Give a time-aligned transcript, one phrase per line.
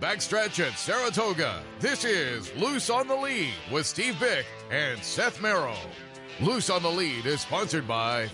[0.00, 1.62] backstretch at Saratoga.
[1.80, 5.76] This is Loose on the Lead with Steve Byk and Seth Merrow.
[6.40, 8.28] Loose on the Lead is sponsored by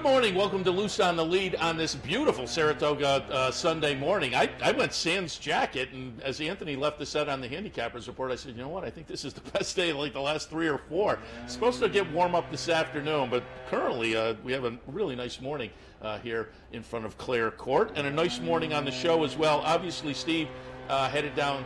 [0.00, 0.34] Good morning.
[0.34, 4.34] Welcome to Loose on the Lead on this beautiful Saratoga uh, Sunday morning.
[4.34, 8.32] I, I went sans jacket, and as Anthony left the set on the handicappers report,
[8.32, 8.82] I said, you know what?
[8.82, 11.18] I think this is the best day, like the last three or four.
[11.44, 15.16] It's supposed to get warm up this afternoon, but currently uh, we have a really
[15.16, 15.68] nice morning
[16.00, 19.36] uh, here in front of Clare Court, and a nice morning on the show as
[19.36, 19.60] well.
[19.66, 20.48] Obviously, Steve
[20.88, 21.62] uh, headed down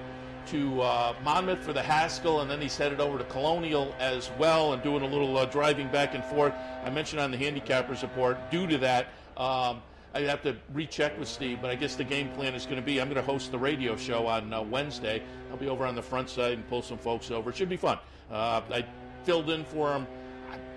[0.47, 4.73] to uh, Monmouth for the Haskell, and then he's headed over to Colonial as well
[4.73, 6.53] and doing a little uh, driving back and forth.
[6.85, 9.83] I mentioned on the handicappers report, due to that, um,
[10.15, 12.83] I have to recheck with Steve, but I guess the game plan is going to
[12.83, 15.23] be I'm going to host the radio show on uh, Wednesday.
[15.51, 17.51] I'll be over on the front side and pull some folks over.
[17.51, 17.99] It should be fun.
[18.31, 18.85] Uh, I
[19.25, 20.07] filled in for him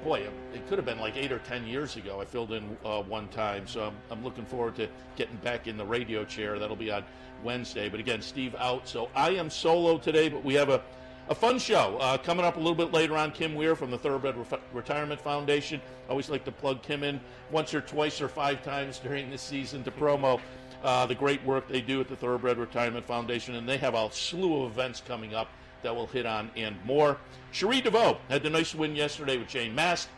[0.07, 2.21] boy, it could have been like eight or ten years ago.
[2.21, 5.75] I filled in uh, one time, so I'm, I'm, looking forward to getting back in
[5.75, 6.57] the radio chair.
[6.57, 7.03] That'll be on
[7.43, 7.89] Wednesday.
[7.89, 10.29] But again, Steve out, so I am solo today.
[10.29, 10.81] But we have a,
[11.27, 13.33] a fun show uh, coming up a little bit later on.
[13.33, 15.81] Kim Weir from the Thoroughbred Re- Retirement Foundation.
[16.07, 17.19] I always like to plug Kim in
[17.51, 20.39] once or twice or five times during this season to promo.
[20.83, 24.09] Uh, the great work they do at the Thoroughbred Retirement Foundation, and they have a
[24.13, 25.49] slew of events coming up
[25.87, 27.15] that we'll hit on and more.
[27.53, 30.09] Cherie DeVaux had the nice win yesterday with Jane Mast.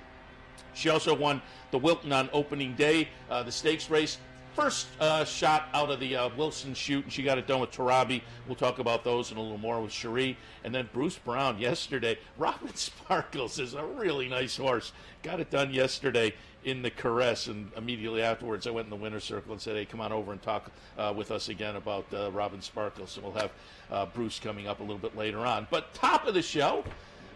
[0.74, 4.18] She also won the Wilton on opening day, uh, the stakes race.
[4.56, 7.72] First uh, shot out of the uh, Wilson chute, and she got it done with
[7.72, 8.22] Tarabi.
[8.48, 10.38] We'll talk about those and a little more with Cherie.
[10.64, 12.18] And then Bruce Brown yesterday.
[12.38, 14.92] Robin Sparkles is a really nice horse.
[15.24, 16.34] Got it done yesterday
[16.66, 19.86] in the caress, and immediately afterwards, I went in the winner's circle and said, "Hey,
[19.86, 23.32] come on over and talk uh, with us again about uh, Robin Sparkles." So we'll
[23.34, 23.52] have
[23.90, 25.68] uh, Bruce coming up a little bit later on.
[25.70, 26.84] But top of the show,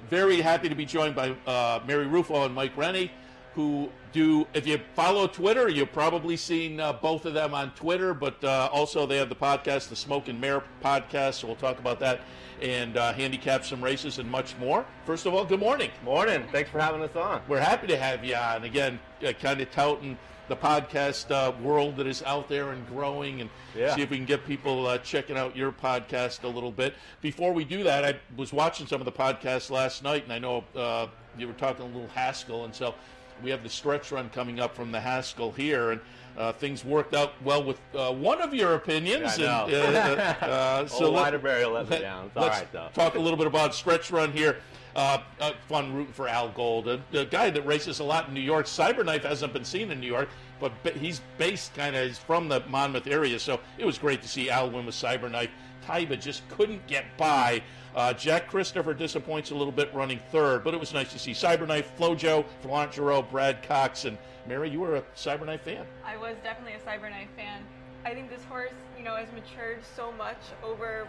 [0.10, 3.12] very happy to be joined by uh, Mary Rufo and Mike Rennie,
[3.56, 4.48] who do.
[4.54, 8.14] If you follow Twitter, you've probably seen uh, both of them on Twitter.
[8.14, 11.36] But uh, also, they have the podcast, the Smoke and Mare podcast.
[11.36, 12.22] So we'll talk about that
[12.62, 14.86] and uh, handicap some races and much more.
[15.06, 15.92] First of all, good morning.
[16.04, 16.44] Morning.
[16.52, 17.42] Thanks for having us on.
[17.48, 19.00] We're happy to have you on again.
[19.26, 20.18] Uh, kind of touting
[20.50, 23.96] the podcast uh, world that is out there and growing, and Yeah.
[23.96, 26.94] see if we can get people uh, checking out your podcast a little bit.
[27.22, 30.40] Before we do that, I was watching some of the podcasts last night, and I
[30.40, 32.94] know uh, you were talking a little Haskell, and so
[33.42, 36.02] we have the stretch run coming up from the Haskell here, and
[36.38, 39.38] uh, things worked out well with uh, one of your opinions.
[39.38, 42.28] Yeah, and, uh, uh, so Old let- White Abarrio let me down.
[42.28, 42.90] It's all right, though.
[42.94, 44.58] talk a little bit about stretch run here.
[44.96, 48.34] Uh, uh, fun rooting for Al Gold, a, a guy that races a lot in
[48.36, 48.68] New York.
[48.68, 50.30] Cyberknife hasn't been seen in New York,
[50.60, 54.28] but he's based kind of he's from the Monmouth area, so it was great to
[54.28, 55.50] see Al win with Cyberknife.
[55.88, 57.62] Taiba just couldn't get by.
[57.96, 61.32] Uh, Jack Christopher disappoints a little bit running third, but it was nice to see
[61.32, 64.18] Cyberknife, Flojo, Florent Geroux, Brad Cox, and
[64.48, 64.70] Mary.
[64.70, 65.86] You were a Cyberknife fan.
[66.04, 67.62] I was definitely a Cyberknife fan.
[68.06, 71.08] I think this horse, you know, has matured so much over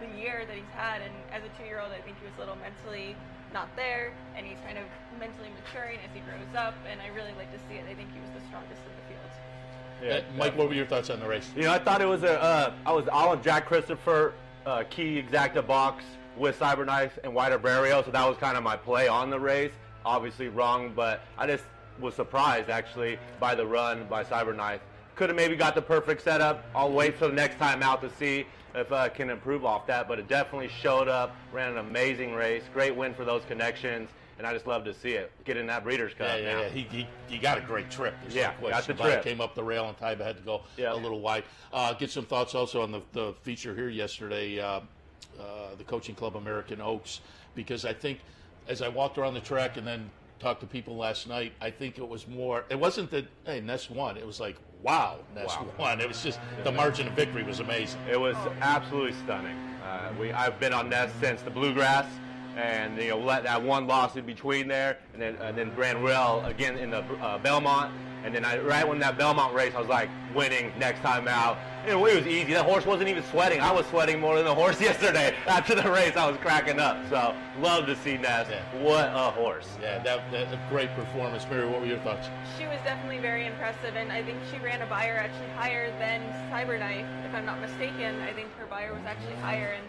[0.00, 2.56] the year that he's had, and as a two-year-old, I think he was a little
[2.56, 3.14] mentally
[3.52, 4.84] not there, and he's kind of
[5.20, 7.84] mentally maturing as he grows up, and I really like to see it.
[7.88, 9.30] I think he was the strongest in the field.
[10.02, 11.48] Uh, Mike, what were your thoughts on the race?
[11.54, 12.42] You know, I thought it was a.
[12.42, 14.34] Uh, I was all on Jack Christopher,
[14.66, 16.04] uh, key exacta box
[16.36, 19.72] with Cyberknife and White Abarrio, so that was kind of my play on the race.
[20.04, 21.64] Obviously wrong, but I just
[22.00, 24.80] was surprised actually by the run by Cyberknife.
[25.14, 26.64] Could have maybe got the perfect setup.
[26.74, 30.08] I'll wait for the next time out to see if I can improve off that,
[30.08, 31.36] but it definitely showed up.
[31.52, 32.64] Ran an amazing race.
[32.72, 35.30] Great win for those connections, and I just love to see it.
[35.44, 36.60] Get in that Breeders' Cup Yeah, yeah, now.
[36.62, 36.68] yeah.
[36.68, 38.14] He, he, he got a great trip.
[38.22, 39.22] There's Yeah, no got the trip.
[39.22, 41.44] Came up the rail, and Taiba had to go a little wide.
[41.72, 44.80] Uh, get some thoughts also on the, the feature here yesterday, uh,
[45.40, 47.20] uh, the Coaching Club American Oaks,
[47.54, 48.20] because I think
[48.68, 50.10] as I walked around the track and then
[50.40, 52.64] talked to people last night, I think it was more.
[52.70, 54.16] It wasn't that hey Ness won.
[54.16, 55.66] It was like wow, Ness Wow.
[55.78, 56.00] won.
[56.00, 58.00] It was just the margin of victory was amazing.
[58.10, 59.56] It was absolutely stunning.
[59.82, 62.06] Uh, we I've been on Nest since the Bluegrass,
[62.56, 66.04] and you know let that one loss in between there, and then and then Grand
[66.04, 67.92] Rail again in the uh, Belmont,
[68.24, 71.58] and then I, right when that Belmont race, I was like winning next time out.
[71.84, 72.54] You know, it was easy.
[72.54, 73.60] That horse wasn't even sweating.
[73.60, 75.34] I was sweating more than the horse yesterday.
[75.46, 76.96] After the race, I was cracking up.
[77.10, 78.50] So love to see Nest.
[78.50, 78.82] Yeah.
[78.82, 79.68] What a horse!
[79.82, 81.44] Yeah, that, that a great performance.
[81.50, 82.28] Mary, what were your thoughts?
[82.58, 86.22] She was definitely very impressive, and I think she ran a Beyer actually higher than
[86.50, 88.20] Cyberknife, if I'm not mistaken.
[88.22, 89.84] I think her Beyer was actually higher, and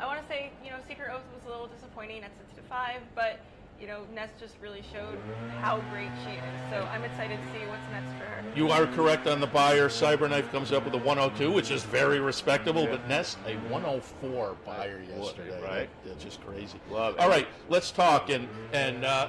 [0.00, 2.62] I want to say, you know, Secret Oath was a little disappointing at six to
[2.68, 3.38] five, but
[3.80, 5.16] you know, Ness just really showed
[5.60, 6.60] how great she is.
[6.70, 8.42] So I'm excited to see what's next for her.
[8.56, 9.88] You are correct on the Beyer.
[9.88, 12.90] Cyberknife comes up with a 102, which is very respectable, Yeah.
[12.96, 15.62] but Ness a 104 Beyer What, yesterday.
[15.62, 15.88] right?
[16.04, 16.80] That's just crazy.
[16.90, 17.20] Love it.
[17.20, 19.28] All right, let's talk and and uh,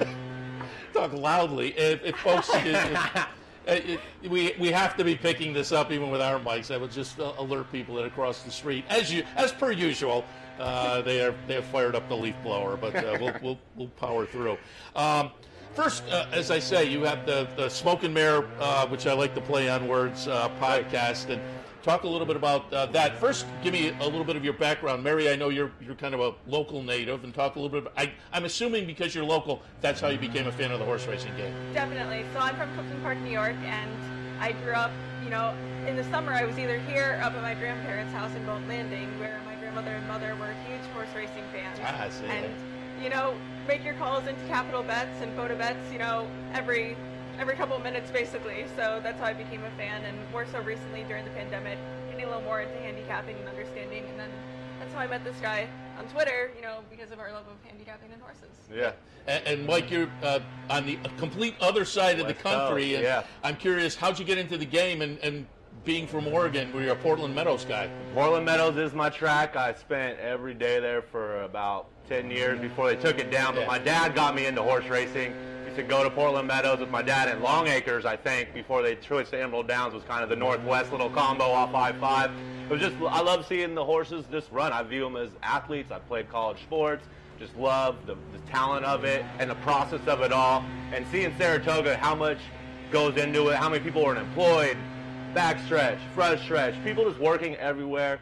[0.92, 1.70] talk loudly.
[1.78, 3.26] If, if folks, if- if-
[3.66, 4.00] it-
[4.30, 6.72] we we have to be picking this up even with our mics.
[6.74, 10.24] I would just uh, alert people that across the street, as you as per usual,
[10.58, 13.88] uh, they are they have fired up the leaf blower, but uh, we'll, we'll we'll
[13.88, 14.56] power through.
[14.96, 15.30] Um,
[15.74, 19.12] First, uh, as I say, you have the, the Smoke and Mirror, uh, which I
[19.12, 21.42] like to play on words, uh, podcast, and
[21.84, 23.18] talk a little bit about uh, that.
[23.18, 25.04] First, give me a little bit of your background.
[25.04, 27.92] Mary, I know you're you're kind of a local native, and talk a little bit.
[27.96, 31.06] I, I'm assuming because you're local, that's how you became a fan of the horse
[31.06, 31.54] racing game.
[31.72, 32.24] Definitely.
[32.32, 33.90] So I'm from Clifton Park, New York, and
[34.40, 34.90] I grew up,
[35.22, 35.54] you know,
[35.86, 39.08] in the summer I was either here up at my grandparents' house in Boat Landing,
[39.20, 41.78] where my grandmother and mother were huge horse racing fans.
[41.82, 42.24] Ah, I see.
[42.26, 42.46] And,
[43.02, 43.34] you know,
[43.68, 46.96] make your calls into capital bets and photo bets, you know, every
[47.38, 48.66] every couple of minutes basically.
[48.76, 51.78] So that's how I became a fan, and more so recently during the pandemic,
[52.10, 54.30] getting a little more into handicapping and understanding, and then
[54.80, 57.68] that's how I met this guy on Twitter, you know, because of our love of
[57.68, 58.48] handicapping and horses.
[58.74, 58.92] Yeah.
[59.26, 63.04] And, and Mike, you're uh, on the complete other side of the country, Coast, and
[63.04, 63.24] yeah.
[63.42, 65.02] I'm curious, how'd you get into the game?
[65.02, 65.46] And, and
[65.84, 67.90] being from Oregon, where you're a Portland Meadows guy.
[68.14, 69.54] Portland Meadows is my track.
[69.54, 73.54] I spent every day there for about 10 years before they took it down.
[73.54, 73.66] But Yeah.
[73.66, 75.34] my dad got me into horse racing.
[75.64, 78.96] Used to go to Portland Meadows with my dad at Longacres, I think, before they
[79.00, 79.94] switched to Emerald Downs.
[79.94, 82.30] Was kind of the northwest little combo off I-5.
[82.64, 84.72] It was just I love seeing the horses just run.
[84.72, 85.90] I view them as athletes.
[85.90, 87.04] I played college sports.
[87.38, 90.64] Just love the, the talent of it and the process of it all.
[90.92, 92.38] And seeing Saratoga, how much
[92.92, 94.76] goes into it, how many people are employed,
[95.34, 98.20] backstretch, front stretch, people just working everywhere,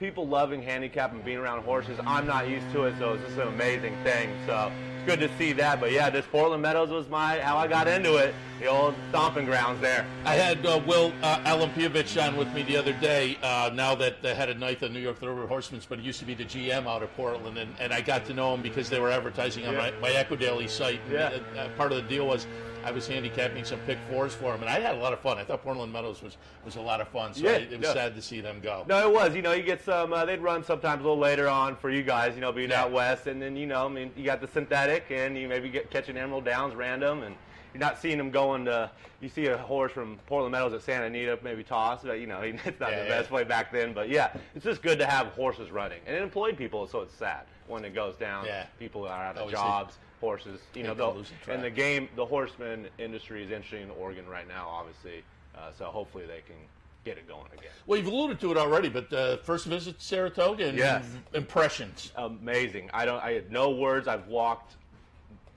[0.00, 2.00] people loving handicap and being around horses.
[2.06, 4.30] I'm not used to it, so it's just an amazing thing.
[4.46, 5.78] So it's good to see that.
[5.78, 8.34] But yeah, this Portland Meadows was my how I got into it.
[8.60, 10.06] The old stomping grounds there.
[10.24, 13.38] I had uh, Will uh, Alempijevic on with me the other day.
[13.42, 16.18] Uh, now that the head of ninth of New York Thoroughbred Horsemen's, but he used
[16.20, 18.88] to be the GM out of Portland, and, and I got to know him because
[18.88, 19.90] they were advertising on Yeah.
[20.00, 21.00] my, my Equidaily site.
[21.04, 21.30] And, Yeah.
[21.56, 22.46] uh, uh, part of the deal was
[22.82, 25.36] I was handicapping some pick fours for him, and I had a lot of fun.
[25.38, 27.88] I thought Portland Meadows was, was a lot of fun, so Yeah, I, it was
[27.88, 27.92] yeah.
[27.92, 28.84] sad to see them go.
[28.88, 29.34] No, it was.
[29.34, 30.12] You know, you get some.
[30.12, 32.34] Uh, they'd run sometimes a little later on for you guys.
[32.34, 32.82] You know, being Yeah.
[32.84, 35.68] out west, and then you know, I mean, you got the synthetic, and you maybe
[35.68, 37.34] get catching Emerald Downs random, and
[37.72, 38.90] you're not seeing them going to.
[39.20, 42.40] You see a horse from Portland Meadows at Santa Anita, maybe toss, but you know,
[42.42, 43.08] it's not Yeah, the yeah.
[43.20, 43.92] best way back then.
[43.92, 47.14] But yeah, it's just good to have horses running, and it employed people, so it's
[47.14, 48.46] sad when it goes down.
[48.46, 48.64] Yeah.
[48.78, 49.98] People are out of Always jobs.
[50.20, 51.54] Horses, you know, People they'll- losing track.
[51.56, 55.22] and the game, the horseman industry is interesting in Oregon right now, obviously.
[55.56, 56.56] Uh, so hopefully they can
[57.06, 57.70] get it going again.
[57.86, 61.06] Well, you've alluded to it already, but uh, first visit to Saratoga and Yes.
[61.32, 62.12] impressions.
[62.16, 62.90] amazing.
[62.92, 63.22] I don't.
[63.22, 64.08] I had no words.
[64.08, 64.76] I've walked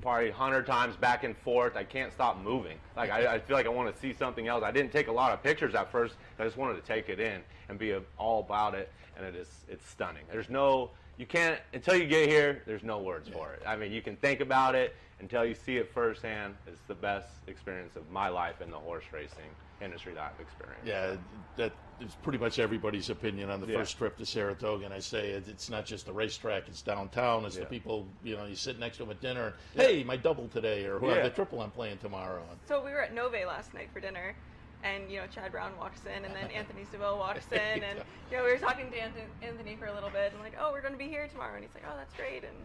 [0.04, 1.76] probably a hundred times back and forth.
[1.76, 2.78] I can't stop moving.
[2.96, 4.64] Like I, I feel like I want to see something else.
[4.64, 6.16] I didn't take a lot of pictures at first.
[6.38, 8.92] I just wanted to take it in and be all about it.
[9.18, 9.48] And it is.
[9.70, 10.24] It's stunning.
[10.32, 10.92] There's no.
[11.18, 12.64] You can't until you get here.
[12.66, 13.62] There's no words for it.
[13.68, 16.56] I mean, you can think about it until you see it firsthand.
[16.66, 20.88] It's the best experience of my life in the horse racing industry that I've experienced.
[20.88, 21.18] Yeah,
[21.56, 23.78] that is pretty much everybody's opinion on the Yeah.
[23.78, 24.86] first trip to Saratoga.
[24.86, 27.46] And I say it, it's not just the racetrack; it's downtown.
[27.46, 28.08] It's the people.
[28.24, 29.54] You know, you sit next to them at dinner.
[29.76, 31.22] and, Hey, my double today, or who Yeah.
[31.22, 32.44] the triple I'm playing tomorrow.
[32.50, 34.36] And, So we were at Nove last night for dinner,
[34.84, 38.00] and you know Chad Brown walks in, and then Anthony Seville walks in, and
[38.30, 40.72] you know we were talking to Anthony, Anthony for a little bit, and like, oh,
[40.72, 42.56] we're going to be here tomorrow, and he's like, oh, that's great, and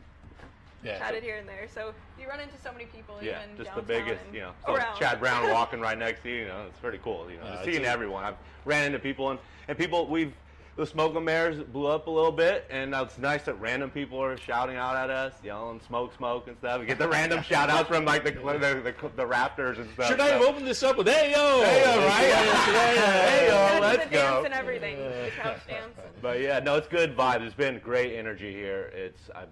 [0.82, 1.66] yeah, chatted here and there.
[1.72, 4.52] So you run into so many people, Yeah, even just the biggest, you know.
[4.66, 4.78] So.
[4.98, 7.30] Chad Brown walking right next to you, you know, it's pretty cool.
[7.30, 8.24] You know, Yeah, just seeing a- everyone.
[8.24, 10.32] I've ran into people and and people we've
[10.78, 14.22] the smoke and mirrors blew up a little bit, and it's nice that random people
[14.22, 16.78] are shouting out at us, yelling "smoke, smoke" and stuff.
[16.78, 20.06] We get the random shout outs from like the the, the the Raptors and stuff.
[20.06, 20.48] Should I have so.
[20.48, 21.62] opened this up with "Hey yo"?
[21.64, 22.28] Hey, yo, right?
[23.28, 24.44] Hey, yo, let's the dance go.
[24.44, 25.94] and everything, the couch dance.
[26.22, 27.44] But yeah, no, it's good vibes.
[27.44, 28.92] It's been great energy here.
[28.94, 29.48] It's I'm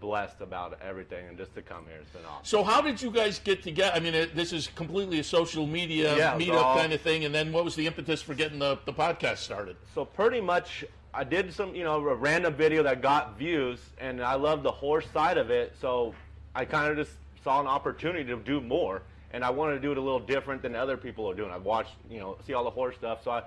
[0.00, 2.44] blessed about everything, and just to come here, it's been awesome.
[2.44, 3.92] So how did you guys get together?
[3.94, 7.24] I mean, it, this is completely a social media Yeah, meetup all- kind of thing.
[7.24, 9.76] And then what was the impetus for getting the, the podcast started?
[9.94, 14.22] So pretty much, I did some, you know, a random video that got views, and
[14.22, 15.74] I love the horse side of it.
[15.80, 16.14] So
[16.54, 19.02] I kind of just saw an opportunity to do more,
[19.32, 21.50] and I wanted to do it a little different than other people are doing.
[21.50, 23.42] I've watched, you know, see all the horse stuff, so I.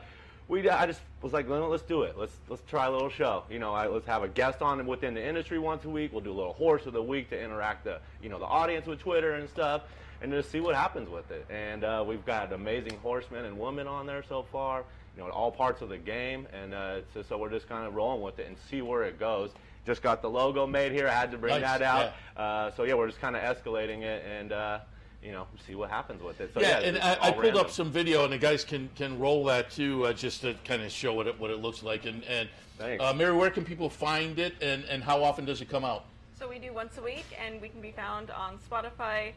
[0.48, 2.18] We, I just was like, "Well, let's do it.
[2.18, 3.44] Let's let's try a little show.
[3.50, 6.12] You know, I, let's have a guest on within the industry once a week.
[6.12, 8.86] We'll do a little horse of the week to interact the, you know, the audience
[8.86, 9.84] with Twitter and stuff,
[10.22, 11.46] and just see what happens with it.
[11.50, 14.84] And uh, we've got amazing horsemen and women on there so far.
[15.16, 17.88] you know, in all parts of the game, and uh, so, so we're just kind
[17.88, 19.52] of rolling with it and see where it goes.
[19.86, 21.08] Just got the logo made here.
[21.08, 22.14] I had to bring Nice, that out.
[22.36, 24.52] Uh, so yeah, we're just kind of escalating it and.
[24.52, 24.80] Uh,
[25.24, 26.54] you know, see what happens with it.
[26.54, 27.62] So, yeah, yeah, and I, I pulled random.
[27.62, 30.82] up some video, and the guys can can roll that too, uh, just to kind
[30.82, 32.06] of show what it what it looks like.
[32.06, 33.04] And and Thanks.
[33.04, 36.06] uh, Mary, where can people find it, and and how often does it come out?
[36.38, 39.32] So we do once a week, and we can be found on Spotify,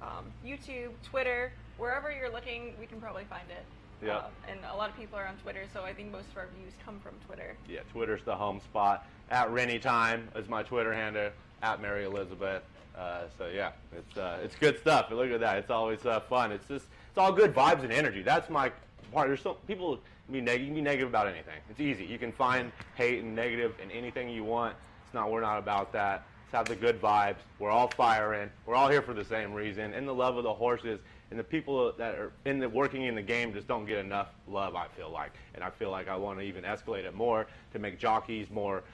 [0.00, 3.64] um, YouTube, Twitter, wherever you're looking, we can probably find it.
[4.04, 4.18] Yeah.
[4.18, 6.48] Um, and a lot of people are on Twitter, so I think most of our
[6.58, 7.56] views come from Twitter.
[7.68, 9.06] Yeah, Twitter's the home spot.
[9.30, 11.30] At Rennie Time is my Twitter handle.
[11.62, 12.62] At Mary Elizabeth.
[12.96, 15.06] Uh, so yeah, it's uh, it's good stuff.
[15.08, 15.58] But look at that.
[15.58, 16.52] It's always uh, fun.
[16.52, 18.22] It's just it's all good vibes and energy.
[18.22, 18.72] That's my
[19.12, 19.28] part.
[19.28, 19.98] There's so people
[20.30, 20.60] be negative.
[20.62, 21.60] You can be negative about anything.
[21.70, 22.04] It's easy.
[22.04, 24.74] You can find hate and negative in anything you want.
[25.04, 25.30] It's not.
[25.30, 26.26] We're not about that.
[26.46, 27.36] Let's have the good vibes.
[27.58, 28.50] We're all firing.
[28.64, 29.92] We're all here for the same reason.
[29.94, 31.00] And the love of the horses
[31.30, 34.28] and the people that are in the working in the game just don't get enough
[34.46, 34.76] love.
[34.76, 37.78] I feel like, and I feel like I want to even escalate it more to
[37.78, 38.84] make jockeys more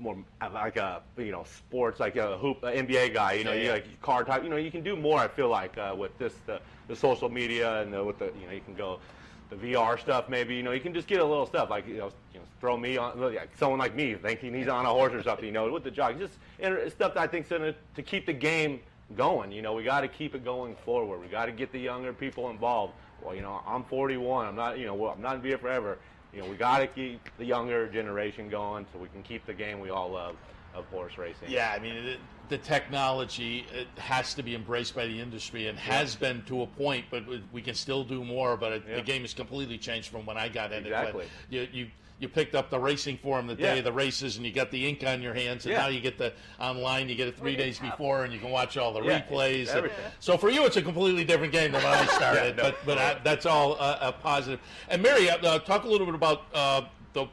[0.00, 0.16] more
[0.52, 3.66] like a you know sports like a hoop a NBA guy you know Yeah, you
[3.66, 3.72] yeah.
[3.74, 6.34] like car type you know you can do more I feel like uh, with this
[6.46, 8.98] the, the social media and the, with the you know you can go
[9.50, 11.98] the VR stuff maybe you know you can just get a little stuff like you
[11.98, 15.12] know, you know throw me on like someone like me thinking he's on a horse
[15.12, 18.26] or something you know with the jock just inter- stuff that I gonna to keep
[18.26, 18.80] the game
[19.16, 21.78] going you know we got to keep it going forward we got to get the
[21.80, 25.30] younger people involved well you know I'm 41 I'm not you know well, I'm not
[25.30, 25.98] gonna be here forever
[26.32, 29.54] you know, we got to keep the younger generation going so we can keep the
[29.54, 30.36] game we all love
[30.74, 31.50] of horse racing.
[31.50, 35.78] Yeah, I mean, it, the technology it has to be embraced by the industry and
[35.78, 38.56] has been to a point, but we- we can still do more.
[38.56, 38.96] But it, Yeah.
[38.96, 41.24] the game has completely changed from when I got in Exactly.
[41.24, 41.30] it.
[41.48, 43.74] But you, you you picked up the racing form the day Yeah.
[43.76, 45.80] of the races, and you got the ink on your hands, and Yeah.
[45.80, 47.08] now you get the online.
[47.08, 49.22] You get it three We days have- before, and you can watch all the Yeah,
[49.22, 49.74] replays.
[49.74, 52.56] and- so for you, it's a completely different game than when I started.
[52.58, 52.62] no.
[52.64, 54.60] But but I, that's all uh, a positive.
[54.90, 56.82] And Mary, uh, uh, talk a little bit about uh,
[57.14, 57.24] the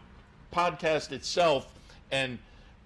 [0.54, 1.68] podcast itself
[2.10, 2.40] and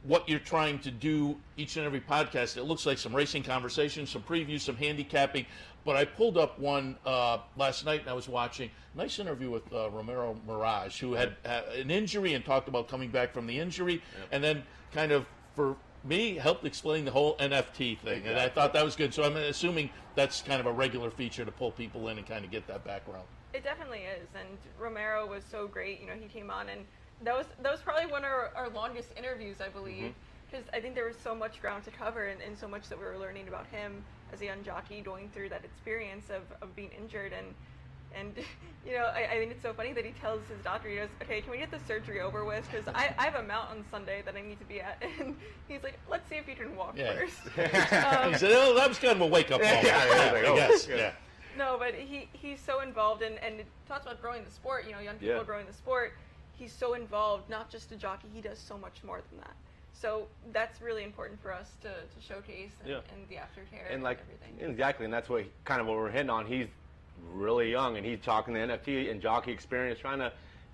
[0.04, 2.58] what you're trying to do each and every podcast.
[2.58, 5.46] It looks like some racing conversations, some previews, some handicapping.
[5.86, 9.72] But I pulled up one uh, last night and I was watching nice interview with
[9.74, 13.58] uh, Romero Maragh, who had uh, an injury and talked about coming back from the
[13.58, 18.50] injury, and then kind of for me helped explain the whole NFT thing, and I
[18.50, 19.14] thought that was good.
[19.14, 22.44] So I'm assuming that's kind of a regular feature to pull people in and kind
[22.44, 23.26] of get that background.
[23.54, 26.00] It definitely is, and Romero was so great.
[26.02, 26.86] You know, he came on, and
[27.24, 30.50] that was that was probably one of our, our longest interviews, I believe, mm-hmm.
[30.50, 32.98] because I think there was so much ground to cover and, and so much that
[32.98, 36.76] we were learning about him as a young jockey, going through that experience of, of
[36.76, 37.48] being injured and.
[38.14, 38.36] And
[38.86, 41.08] you know, I, I think it's so funny that he tells his doctor, he goes,
[41.22, 42.68] "Okay, can we get the surgery over with?
[42.70, 45.38] Because I, I have a mount on Sunday that I need to be at." And
[45.70, 47.14] he's like, "Let's see if you can walk Yeah.
[47.14, 47.40] first.
[47.56, 50.44] Um, he said, "Oh, that was kind of a wake up moment." Yeah, yeah, like,
[50.44, 50.90] I oh, guess.
[50.90, 51.14] Yeah.
[51.58, 54.86] No, but he, he's so involved and and it talks about growing the sport.
[54.86, 55.44] You know, young people Yeah.
[55.44, 56.12] growing the sport.
[56.62, 58.28] He's so involved, not just a jockey.
[58.36, 59.56] He does so much more than that.
[59.94, 63.00] So that's really important for us to, to showcase and, Yeah.
[63.12, 64.70] and the aftercare and like everything.
[64.72, 66.46] exactly, and that's what kind of what we're hitting on.
[66.46, 66.68] He's
[67.34, 70.32] really young, and he's talking the NFT and jockey experience, trying to,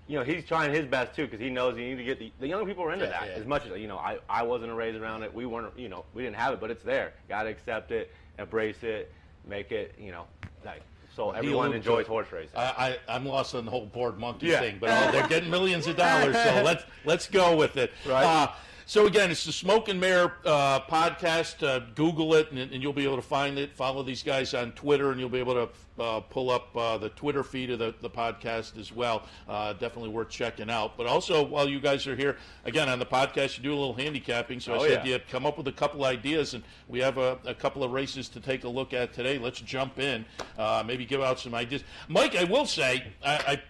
[0.08, 2.30] you know, he's trying his best too because he knows you need to get the,
[2.38, 3.36] the young people are into Yeah, that yeah.
[3.36, 3.96] as much as you know.
[3.96, 5.32] I I wasn't raised around it.
[5.32, 7.14] We weren't, you know, we didn't have it, but it's there.
[7.30, 9.10] Got to accept it, embrace it,
[9.46, 10.24] make it, you know,
[10.66, 10.82] like
[11.18, 12.56] so everyone alluded to enjoys horse racing.
[12.56, 14.60] I, I, I'm lost on the whole board monkey Yeah.
[14.60, 17.90] thing, but uh, they're getting millions of dollars, so let's let's go with it.
[18.06, 18.24] Right.
[18.24, 18.52] Uh,
[18.88, 21.62] so again, it's the Smoke and Mare uh, podcast.
[21.62, 23.76] Uh, Google it, and, and you'll be able to find it.
[23.76, 27.10] Follow these guys on Twitter, and you'll be able to uh, pull up uh, the
[27.10, 29.24] Twitter feed of the, the podcast as well.
[29.46, 30.96] Uh, definitely worth checking out.
[30.96, 33.92] But also, while you guys are here, again on the podcast, you do a little
[33.92, 34.58] handicapping.
[34.58, 35.16] So I Oh, said yeah.
[35.16, 38.30] you come up with a couple ideas, and we have a, a couple of races
[38.30, 39.36] to take a look at today.
[39.36, 40.24] Let's jump in,
[40.56, 41.84] uh, maybe give out some ideas.
[42.08, 43.62] Mike, I will say, I, I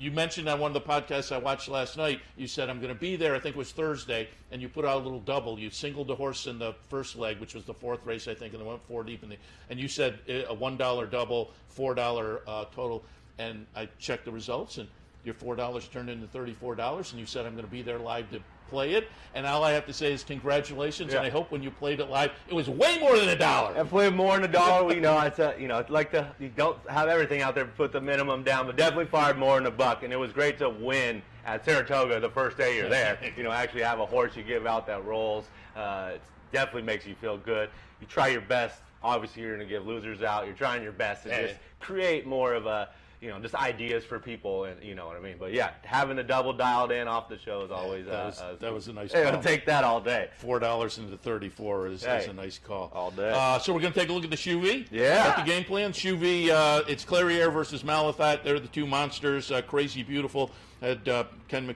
[0.00, 2.92] you mentioned on one of the podcasts I watched last night, you said, I'm going
[2.92, 5.58] to be there, I think it was Thursday, and you put out a little double.
[5.58, 8.54] You singled the horse in the first leg, which was the fourth race, I think,
[8.54, 9.22] and then went four deep.
[9.22, 9.36] In the,
[9.68, 13.04] and you said eh, a $1 double, $4 uh, total.
[13.38, 14.88] And I checked the results, and
[15.24, 18.40] your $4 turned into $34, and you said, I'm going to be there live to
[18.68, 19.08] play it.
[19.34, 22.08] And all I have to say is congratulations, and I hope when you played it
[22.08, 23.76] live, it was way more than a dollar.
[23.78, 24.84] I play more than a dollar.
[24.86, 27.64] We know it's a, you know, it's like the you don't have everything out there,
[27.66, 30.02] put the minimum down, but definitely fired more than a buck.
[30.04, 33.18] And it was great to win at Saratoga the first day you're there.
[33.36, 35.46] You know, actually have a horse you give out that rolls.
[35.76, 36.20] Uh, it
[36.52, 37.70] definitely makes you feel good.
[38.00, 38.80] You try your best.
[39.02, 40.46] Obviously, you're going to give losers out.
[40.46, 41.42] You're trying your best to Yeah.
[41.46, 42.88] just create more of a
[43.20, 45.36] you know, just ideas for people, and you know what I mean.
[45.38, 48.40] But yeah, having the double dialed in off the show is always that uh, was-
[48.40, 49.32] uh, that was a nice Hey, call.
[49.34, 50.30] I'll take that all day.
[50.38, 52.90] Four dollars into thirty-four is, is a nice call.
[52.94, 53.30] all day.
[53.34, 54.86] Uh, so we're going to take a look at the Shuvee.
[54.90, 55.24] Yeah.
[55.36, 55.92] Got the game plan.
[55.92, 58.42] Shuvee, uh, it's Clairiere versus Malathaat.
[58.42, 59.50] They're the two monsters.
[59.52, 60.50] Uh, crazy beautiful.
[60.80, 61.66] Had uh, Ken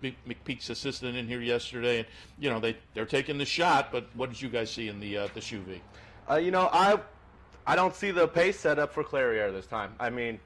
[0.00, 2.06] McPeek's assistant in here yesterday, and
[2.38, 3.90] you know they they're taking the shot.
[3.90, 5.80] But what did you guys see in the uh, the Shuvee?
[6.30, 7.00] Uh, you know, I
[7.66, 9.94] I don't see the pace set up for Clairiere this time.
[9.98, 10.38] I mean,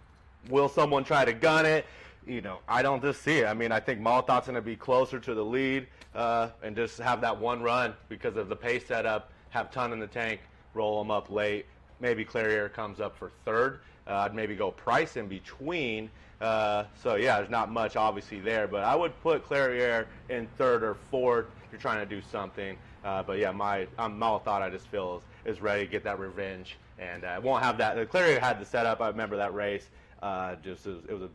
[0.48, 1.86] will someone try to gun it?
[2.26, 3.46] You know, I don't just see it.
[3.46, 6.98] I mean, I think Malathaat's going to be closer to the lead uh, and just
[6.98, 10.40] have that one run because of the pace setup, have ton in the tank,
[10.74, 11.66] roll them up late.
[12.00, 13.80] Maybe Clairiere comes up for third.
[14.08, 16.10] Uh, I'd maybe go Price in between.
[16.40, 20.82] Uh, so, yeah, there's not much obviously there, but I would put Clairiere in third
[20.82, 22.76] or fourth if you're trying to do something.
[23.04, 26.18] Uh, but yeah, my um, Malathaat I just feel is, is ready to get that
[26.18, 27.96] revenge, and uh, won't have that.
[28.10, 29.00] Clairiere had the setup.
[29.00, 29.88] I remember that race.
[30.22, 31.28] Uh, just it was, it was a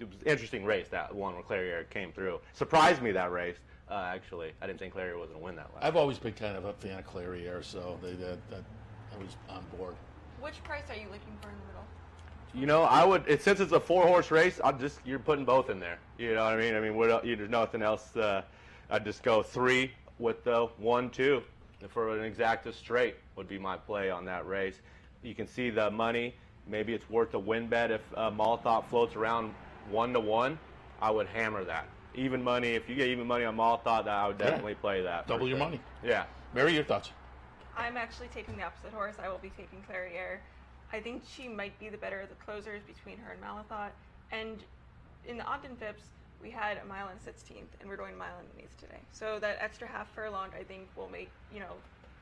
[0.00, 2.40] it was an interesting race that one where Clairiere came through.
[2.52, 3.56] Surprised me that race.
[3.90, 5.84] Uh, actually, I didn't think Clairiere was going to win that last.
[5.84, 8.62] I've always been kind of a fan of Clairiere, so they, that, that
[9.14, 9.94] I was on board.
[10.40, 11.84] Which price are you looking for in the middle?
[12.54, 14.60] You know, I would it, since it's a four horse race.
[14.62, 15.98] I'm just you're putting both in there.
[16.16, 16.74] You know what I mean?
[16.74, 18.16] I mean, what, you, there's nothing else.
[18.16, 18.42] Uh,
[18.90, 21.42] I'd just go three with the one two
[21.88, 24.80] for an exacta straight would be my play on that race.
[25.22, 26.34] You can see the money.
[26.68, 29.52] Maybe it's worth a win bet if uh, Malathaat floats around
[29.90, 30.58] one to one.
[31.00, 31.86] I would hammer that.
[32.14, 32.70] Even money.
[32.70, 34.50] If you get even money on Malathaat, that I would Yeah.
[34.50, 35.24] definitely play that.
[35.26, 35.66] for Double your sure.
[35.66, 35.80] money.
[36.04, 36.24] Yeah.
[36.54, 37.10] Mary, your thoughts?
[37.76, 39.14] I'm actually taking the opposite horse.
[39.22, 40.38] I will be taking Clairiere.
[40.92, 43.90] I think she might be the better of the closers between her and Malathaat.
[44.32, 44.58] And
[45.26, 46.02] in the Ogden Phipps,
[46.42, 49.00] we had a mile and 16th, and we're going a mile and an eighth today.
[49.12, 51.74] So that extra half furlong, I think, will make you know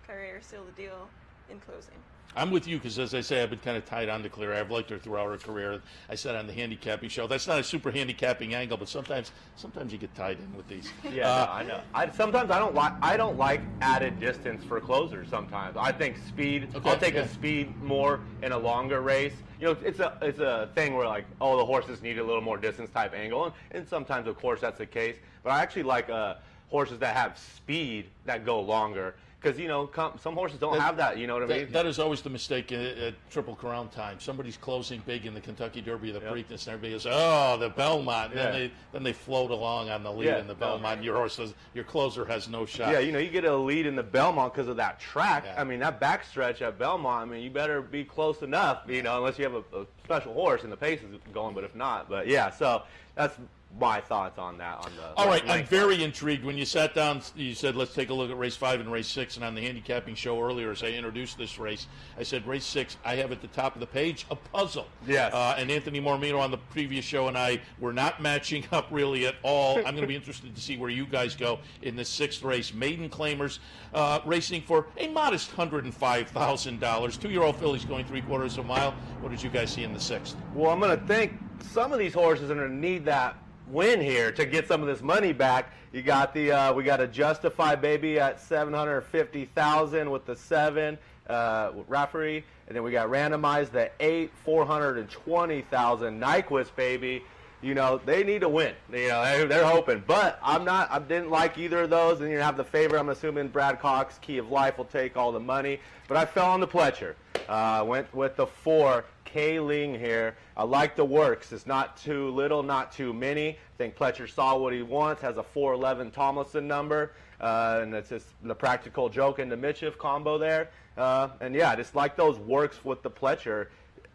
[0.09, 1.09] Clairiere seal the deal
[1.50, 1.97] in closing.
[2.35, 4.54] I'm with you because, as I say, I've been kind of tied on to Claire.
[4.54, 5.80] I've liked her throughout her career.
[6.11, 9.90] I said on the handicapping show, that's not a super handicapping angle, but sometimes, sometimes
[9.92, 10.92] you get tied in with these.
[11.11, 11.80] Yeah, Uh, no, I know.
[11.95, 15.28] I, sometimes I don't like I don't like added distance for closers.
[15.30, 16.68] Sometimes I think speed.
[16.75, 17.23] Okay, I'll take yeah.
[17.23, 19.33] a speed more in a longer race.
[19.59, 22.42] You know, it's a it's a thing where like oh the horses need a little
[22.42, 25.16] more distance type angle, and, and sometimes of course that's the case.
[25.42, 26.35] But I actually like uh,
[26.68, 30.80] horses that have speed that go longer because you know com- some horses don't That-
[30.80, 31.19] have that.
[31.19, 31.58] You know what I mean?
[31.67, 34.19] That, that is always the mistake at, at Triple Crown time.
[34.19, 36.32] Somebody's closing big in the Kentucky Derby, the Yep.
[36.32, 38.50] Preakness, and everybody goes, "Oh, the Belmont." And Yeah.
[38.50, 40.60] then they then they float along on the lead Yeah, in the no.
[40.60, 41.02] Belmont.
[41.04, 42.93] Your horse says your closer has no shot.
[42.93, 45.45] Yeah, you know, you get a lead in the Belmont because of that track.
[45.47, 45.60] Yeah.
[45.60, 47.28] I mean, that backstretch at Belmont.
[47.28, 50.32] I mean, you better be close enough, you know, unless you have a, a special
[50.32, 51.54] horse and the pace is going.
[51.54, 52.82] But if not, but yeah, so
[53.15, 53.37] that's
[53.78, 54.78] my thoughts on that.
[54.78, 56.45] On the All right, I'm very intrigued.
[56.45, 59.08] When you sat down, you said, let's take a look at race five and race
[59.08, 59.36] six.
[59.36, 61.86] And on the handicapping show earlier, as I introduced this race,
[62.19, 64.86] I said, race six, I have at the top of the page a puzzle.
[65.06, 65.32] Yes.
[65.32, 69.26] Uh, and Anthony Mormino on the previous show and I were not matching up really
[69.26, 69.76] at all.
[69.78, 72.73] I'm going to be interested to see where you guys go in this sixth race.
[72.73, 73.58] Maiden Claimers
[73.95, 77.21] uh, racing for a modest $105,000.
[77.21, 78.93] Two year old fillies going three quarters of a mile.
[79.21, 80.36] What did you guys see in the sixth?
[80.54, 83.36] Well, I'm going to think some of these horses are going to need that
[83.71, 85.73] win here to get some of this money back.
[85.93, 90.99] You got the uh, we got a Justify baby at 750,000 with the seven
[91.29, 97.23] uh, referee, and then we got randomized the eight 420,000 Nyquist baby.
[97.67, 98.75] You know they need to win.
[98.93, 100.89] You know they- they're hoping, but I'm not.
[100.89, 102.21] I didn't like either of those.
[102.21, 103.00] And you have the favorite.
[103.00, 105.81] I'm assuming Brad Cox, Key of Life, will take all the money.
[106.07, 107.15] But I fell on the Pletcher.
[107.49, 109.05] Uh, went with the four.
[109.25, 110.37] K Ling here.
[110.57, 111.50] I like the works.
[111.52, 113.49] It's not too little, not too many.
[113.50, 115.21] I think Pletcher saw what he wants.
[115.23, 119.99] Has a 411 Tomlinson number, uh, and it's just the practical joke and the Mitchiff
[119.99, 120.71] combo there.
[120.97, 123.67] Uh, and yeah, just like those works with the Pletcher.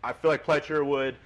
[0.02, 1.18] I feel like Pletcher would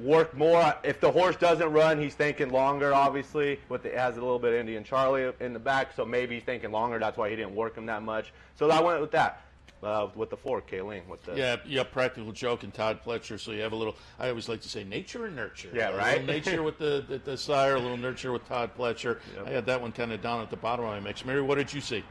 [0.00, 2.00] work more if the horse doesn't run.
[2.00, 3.60] He's thinking longer, obviously.
[3.68, 6.36] With the, it has a little bit of Indian Charlie in the back, so maybe
[6.36, 6.98] he's thinking longer.
[6.98, 8.32] That's why he didn't work him that much.
[8.56, 9.42] So I went with that.
[9.82, 11.08] Uh, with the four, K Ling.
[11.08, 13.40] With the Yeah, yeah, practical joke and Todd Pletcher.
[13.40, 13.96] So you have a little.
[14.18, 15.70] I always like to say nature and nurture.
[15.72, 16.20] Yeah, right?
[16.20, 19.20] little nature with the, the the sire, a little nurture with Todd Pletcher.
[19.36, 19.46] Yep.
[19.46, 21.24] I had that one kind of down at the bottom of my mix.
[21.24, 22.04] Mary, what did you see?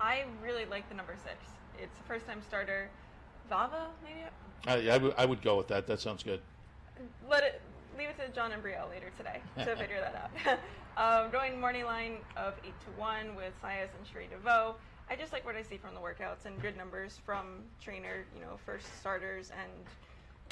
[0.00, 1.36] I really like the number six.
[1.78, 2.88] It's a first time starter.
[3.50, 4.20] Vava, maybe?
[4.66, 5.86] I, I, I would go with that.
[5.86, 6.40] That sounds good.
[7.28, 7.60] Let it
[7.98, 10.58] leave it to John and Brielle later today to figure that out.
[11.24, 14.74] um, going morning line of eight to one with Sias and Cherie DeVaux.
[15.08, 18.40] I just like what I see from the workouts and good numbers from trainer, you
[18.40, 19.70] know, first starters and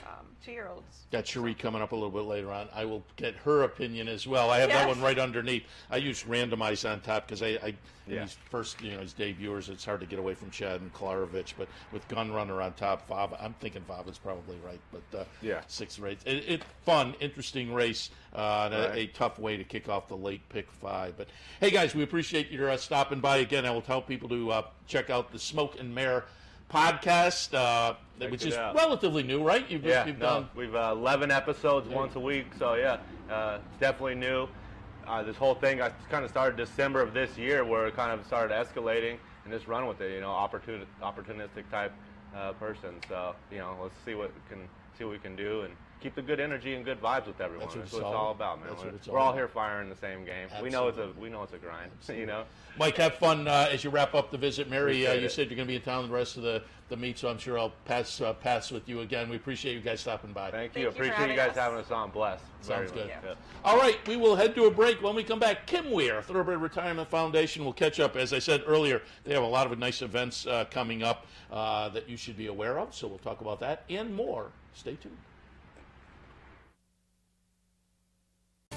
[0.03, 1.07] um, two-year-olds.
[1.13, 2.69] Got Cherie coming up a little bit later on.
[2.75, 4.51] I will get her opinion as well.
[4.51, 4.97] I have that Yes.
[4.97, 5.65] one right underneath.
[5.91, 7.75] I use randomize on top because I, I
[8.07, 8.21] Yeah.
[8.23, 11.55] these first, you know, his debuters, it's hard to get away from Chad and Klaravich.
[11.57, 14.81] But with Gun Runner on top, Vava, I'm thinking Vava's probably right.
[14.93, 15.61] But uh, Yeah.
[15.69, 16.19] sixth race.
[16.27, 18.99] It, it fun, interesting race, uh, and a, Right.
[18.99, 21.17] a tough way to kick off the late pick five.
[21.17, 21.29] But
[21.61, 23.65] hey, guys, we appreciate your uh, stopping by again.
[23.65, 26.25] I will tell people to uh, check out the Smoke and Mare
[26.71, 27.95] podcast, uh,
[28.29, 28.75] which is out.
[28.75, 29.69] relatively new, right?
[29.71, 30.49] You've, Yeah, you've no, done.
[30.55, 32.99] we've uh, 11 episodes once a week, so yeah,
[33.31, 34.49] uh, it's definitely new.
[35.07, 38.11] Uh, this whole thing, I kind of started December of this year, where it kind
[38.19, 40.15] of started escalating, and just run with it.
[40.15, 41.93] You know, opportun- opportunistic type
[42.35, 42.95] uh, person.
[43.09, 45.75] So you know, let's see what we can see what we can do, and
[46.05, 47.65] keep the good energy and good vibes with everyone.
[47.67, 48.69] That's what That's it's what it's all- all about, man.
[48.69, 49.39] that's We're, what it's we're all all about.
[49.39, 50.49] here firing the same game.
[50.63, 51.91] We know it's a we know it's a grind.
[52.15, 52.45] You know.
[52.79, 54.69] Mike, have fun uh, as you wrap up the visit.
[54.69, 55.33] Mary, uh, you it.
[55.33, 57.39] said you're going to be in town the rest of the, the meet, so I'm
[57.39, 59.31] sure I'll pass uh, pass with you again.
[59.31, 60.51] We appreciate you guys stopping by.
[60.51, 60.83] Thank Thank you.
[60.83, 61.57] you for Appreciate having you guys us.
[61.57, 62.11] having us on.
[62.11, 62.41] Bless.
[62.61, 63.15] Sounds Very good.
[63.25, 63.37] much.
[63.65, 65.03] All right, we will head to a break.
[65.03, 68.17] When we come back, Kim Weir, Thoroughbred Retirement Foundation, will catch up.
[68.17, 71.89] As I said earlier, they have a lot of nice events uh, coming up uh,
[71.91, 74.51] that you should be aware of, so we'll talk about that and more.
[74.75, 75.17] Stay tuned.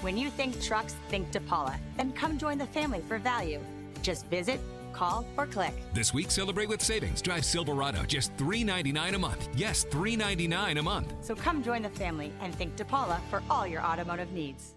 [0.01, 1.75] When you think trucks, think DePaula.
[1.97, 3.59] Then come join the family for value.
[4.03, 4.59] Just visit,
[4.93, 5.73] call, or click.
[5.95, 7.19] This week, celebrate with savings.
[7.19, 9.49] Drive Silverado just $3.99 a month.
[9.55, 11.15] Yes, $3.99 a month.
[11.21, 14.75] So come join the family and think DePaula for all your automotive needs.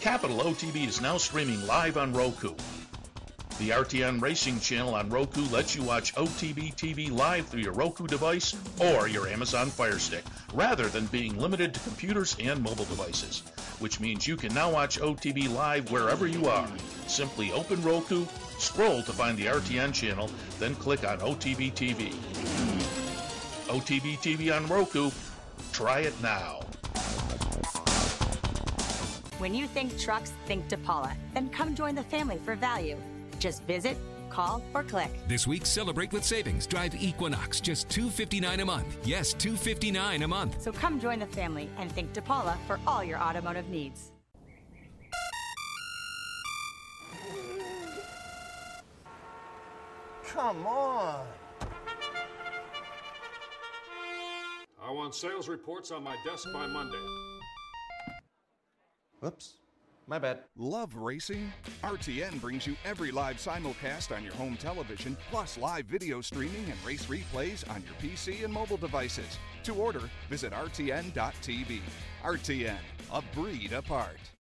[0.00, 2.54] Capital OTB is now streaming live on Roku.
[3.58, 8.06] The RTN Racing channel on Roku lets you watch OTB TV live through your Roku
[8.06, 13.44] device or your Amazon Fire Stick, rather than being limited to computers and mobile devices.
[13.78, 16.68] Which means you can now watch OTB live wherever you are.
[17.06, 18.24] Simply open Roku,
[18.58, 22.12] scroll to find the RTN channel, then click on OTB TV.
[23.68, 25.10] OTB TV on Roku.
[25.72, 26.60] Try it now.
[29.38, 31.14] When you think trucks, think DePaula.
[31.34, 32.96] Then come join the family for value.
[33.38, 35.10] Just visit, call, or click.
[35.28, 36.66] This week, celebrate with savings.
[36.66, 38.98] Drive Equinox just $2.59 a month.
[39.04, 40.60] Yes, $2.59 a month.
[40.60, 44.12] So come join the family and think DePaula for all your automotive needs.
[50.24, 51.26] Come on.
[54.82, 56.96] I want sales reports on my desk by Monday.
[59.24, 59.54] Oops.
[60.08, 60.40] My bad.
[60.56, 61.52] Love racing?
[61.82, 66.86] RTN brings you every live simulcast on your home television, plus live video streaming and
[66.86, 69.38] race replays on your PC and mobile devices.
[69.64, 71.80] To order, visit RTN.tv.
[72.22, 72.78] RTN,
[73.12, 74.35] a breed apart.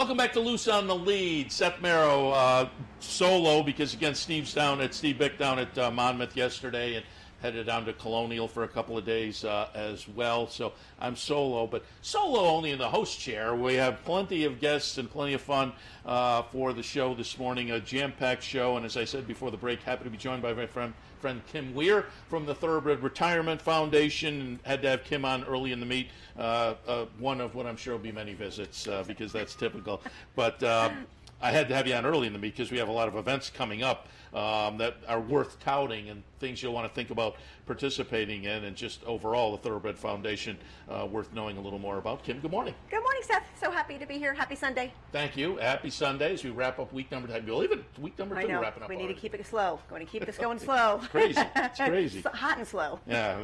[0.00, 1.52] Welcome back to Loose on the Lead.
[1.52, 6.34] Seth Merrow uh, solo because again Steve's down at Steve Byk down at uh, Monmouth
[6.34, 7.04] yesterday and
[7.42, 10.46] headed down to Colonial for a couple of days uh, as well.
[10.48, 13.54] So I'm solo, but solo only in the host chair.
[13.54, 15.72] We have plenty of guests and plenty of fun
[16.04, 17.70] uh, for the show this morning.
[17.70, 20.52] A jam-packed show, and as I said before the break, happy to be joined by
[20.52, 24.40] my friend friend Kim Weir from the Thoroughbred Retirement Foundation.
[24.40, 26.08] And had to have Kim on early in the meet.
[26.38, 30.00] Uh, uh, one of what I'm sure will be many visits uh, because that's typical.
[30.34, 31.06] But um,
[31.42, 33.08] I had to have you on early in the meet because we have a lot
[33.08, 34.08] of events coming up.
[34.34, 38.74] Um, that are worth touting and things you'll want to think about participating in, and
[38.74, 40.56] just overall the Thoroughbred Foundation
[40.88, 42.24] uh, worth knowing a little more about.
[42.24, 42.74] Kim, good morning.
[42.90, 43.44] Good morning, Seth.
[43.60, 44.32] So happy to be here.
[44.32, 44.92] Happy Sunday.
[45.12, 45.56] Thank you.
[45.58, 47.32] Happy Sunday as We wrap up week number.
[47.32, 47.84] You believe it?
[48.00, 48.48] Week number I two.
[48.48, 48.54] know.
[48.54, 48.88] We're wrapping up.
[48.88, 49.14] we need already.
[49.14, 49.78] to keep it slow.
[49.88, 50.96] Going to keep this going slow.
[50.98, 51.40] It's crazy.
[51.56, 52.22] It's crazy.
[52.22, 52.98] Hot and slow.
[53.06, 53.38] Yeah,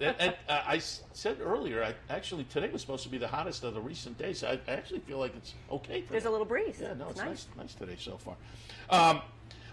[0.00, 1.84] and, and, uh, I said earlier.
[1.84, 4.42] I actually today was supposed to be the hottest of the recent days.
[4.42, 6.00] I, I actually feel like it's okay.
[6.00, 6.06] Today.
[6.10, 6.78] There's a little breeze.
[6.80, 7.26] Yeah, no, It's it's, nice.
[7.28, 7.48] nice.
[7.56, 8.36] nice, today so far.
[8.88, 9.20] Um,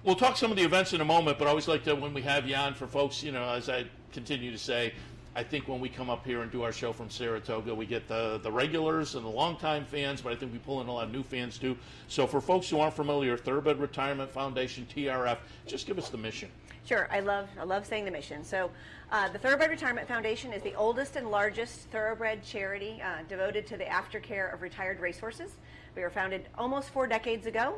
[0.08, 2.14] we'll talk some of the events in a moment, but I always like to when
[2.14, 3.22] we have you on for folks.
[3.22, 4.94] You know, as I continue to say,
[5.36, 8.08] I think when we come up here and do our show from Saratoga, we get
[8.08, 11.04] the the regulars and the longtime fans, but I think we pull in a lot
[11.04, 11.78] of new fans too.
[12.08, 16.50] So for folks who aren't familiar, Thoroughbred Retirement Foundation (TRF), just give us the mission.
[16.86, 18.46] Sure, I love I love saying the mission.
[18.46, 18.72] So,
[19.12, 23.78] uh, the Thoroughbred Retirement Foundation is the oldest and largest thoroughbred charity uh, devoted to
[23.78, 25.58] the aftercare of retired racehorses.
[25.98, 27.76] We were founded almost four decades ago,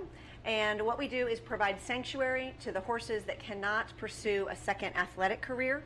[0.49, 4.95] and what we do is provide sanctuary to the horses that cannot pursue a second
[4.95, 5.83] athletic career,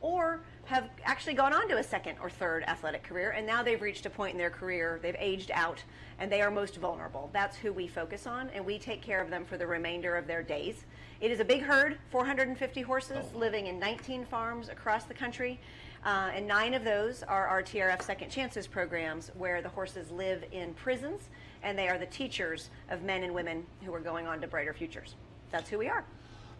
[0.00, 3.82] or have actually gone on to a second or third athletic career, and now they've
[3.82, 5.84] reached a point in their career, they've aged out,
[6.18, 7.28] and they are most vulnerable.
[7.34, 10.26] That's who we focus on, and we take care of them for the remainder of
[10.26, 10.86] their days.
[11.20, 15.60] It is a big herd, 450 horses living in 19 farms across the country,
[16.06, 20.42] uh, and nine of those are our TRF Second Chances programs, where the horses live
[20.52, 21.28] in prisons,
[21.62, 24.72] and they are the teachers of men and women who are going on to brighter
[24.72, 25.14] futures.
[25.50, 26.04] That's who we are.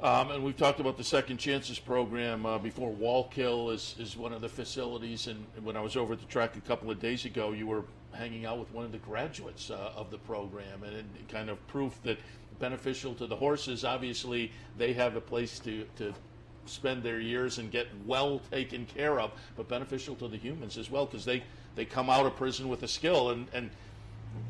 [0.03, 2.93] Um, and we've talked about the Second Chances program uh, before.
[2.93, 5.27] Wallkill is, is one of the facilities.
[5.27, 7.85] And when I was over at the track a couple of days ago, you were
[8.13, 11.67] hanging out with one of the graduates uh, of the program, and it kind of
[11.67, 12.19] proof that
[12.59, 13.85] beneficial to the horses.
[13.85, 16.15] Obviously, they have a place to, to
[16.67, 20.91] spend their years and get well taken care of, but beneficial to the humans as
[20.91, 21.43] well because they,
[21.75, 23.31] they come out of prison with a skill.
[23.31, 23.71] And, and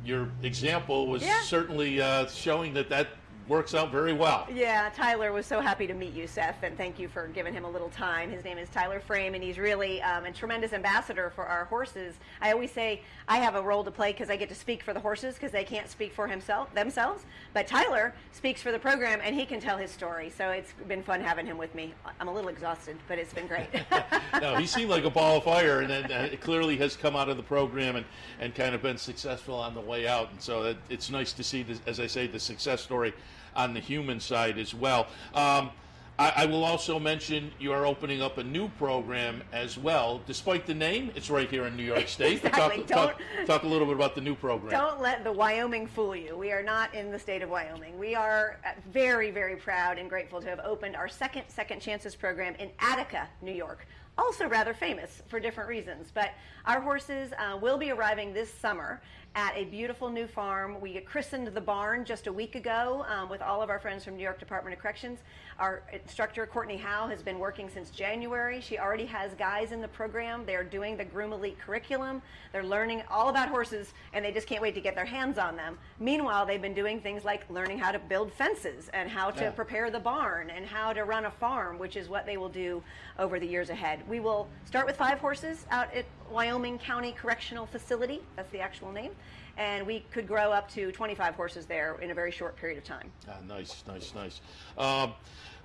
[0.05, 1.41] your example was Yeah.
[1.43, 3.09] certainly uh, showing that that
[3.49, 4.47] works out very well.
[4.53, 7.65] Yeah, Tyler was so happy to meet you, Seth, and thank you for giving him
[7.65, 8.31] a little time.
[8.31, 12.17] His name is Tyler Frame, and he's really um, a tremendous ambassador for our horses.
[12.41, 14.93] I always say I have a role to play because I get to speak for
[14.93, 17.25] the horses because they can't speak for himself themselves.
[17.55, 20.31] But Tyler speaks for the program, and he can tell his story.
[20.31, 21.95] So it's been fun having him with me.
[22.19, 23.69] I'm a little exhausted, but it's been great.
[24.41, 27.15] no, he seemed like a ball of fire, and then, uh, it clearly has come
[27.15, 28.07] out of the program and,
[28.41, 30.31] and kind of been successful on the way out.
[30.33, 33.15] And so it, it's nice to see, this, as I say, the success story
[33.57, 35.09] on the human side as well.
[35.35, 35.71] Um,
[36.19, 40.23] I, I will also mention you are opening up a new program as well.
[40.27, 42.43] Despite the name, it's right here in New York State.
[42.45, 42.85] Exactly.
[42.85, 44.71] Talk, talk, Don't- talk a little bit about the new program.
[44.71, 46.37] Don't let the Wyoming fool you.
[46.37, 47.99] We are not in the state of Wyoming.
[47.99, 52.15] We are uh, very, very proud and grateful to have opened our second Second Chances
[52.15, 53.87] program in Attica, New York.
[54.19, 56.11] Also rather famous for different reasons.
[56.15, 56.31] But
[56.65, 59.03] our horses uh, will be arriving this summer
[59.37, 60.81] at a beautiful new farm.
[60.81, 64.17] We christened the barn just a week ago um, with all of our friends from
[64.17, 65.19] New York Department of Corrections.
[65.59, 68.61] Our instructor, Courtney Howe, has been working since January.
[68.61, 70.45] She already has guys in the program.
[70.45, 72.21] They're doing the Groom Elite curriculum.
[72.53, 75.57] They're learning all about horses, and they just can't wait to get their hands on
[75.57, 75.79] them.
[75.99, 79.51] Meanwhile, they've been doing things like learning how to build fences and how to Yeah.
[79.53, 82.83] prepare the barn and how to run a farm, which is what they will do
[83.19, 84.07] over the years ahead.
[84.07, 88.23] We will start with five horses out at Wyoming County Correctional Facility.
[88.37, 89.17] That's the actual name.
[89.57, 92.85] And we could grow up to 25 horses there in a very short period of
[92.85, 93.11] time.
[93.29, 94.41] Ah, nice, nice, nice.
[94.77, 95.13] Um,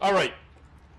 [0.01, 0.33] all right.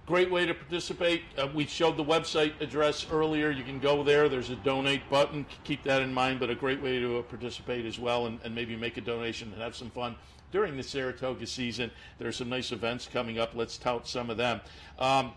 [0.04, 1.22] Great way to participate.
[1.38, 3.50] Uh, we showed the website address earlier.
[3.50, 4.28] You can go there.
[4.28, 5.46] There's a donate button.
[5.64, 8.54] Keep that in mind, but a great way to uh, participate as well and, and
[8.54, 10.16] maybe make a donation and have some fun
[10.50, 11.90] during the Saratoga season.
[12.18, 13.54] There are some nice events coming up.
[13.54, 14.60] Let's tout some of them.
[14.98, 15.32] Um,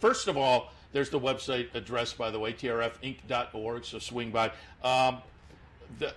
[0.00, 4.52] First of all, there's the website address, by the way, trfinc.org, so swing by.
[4.82, 5.18] Um,
[5.98, 6.14] the,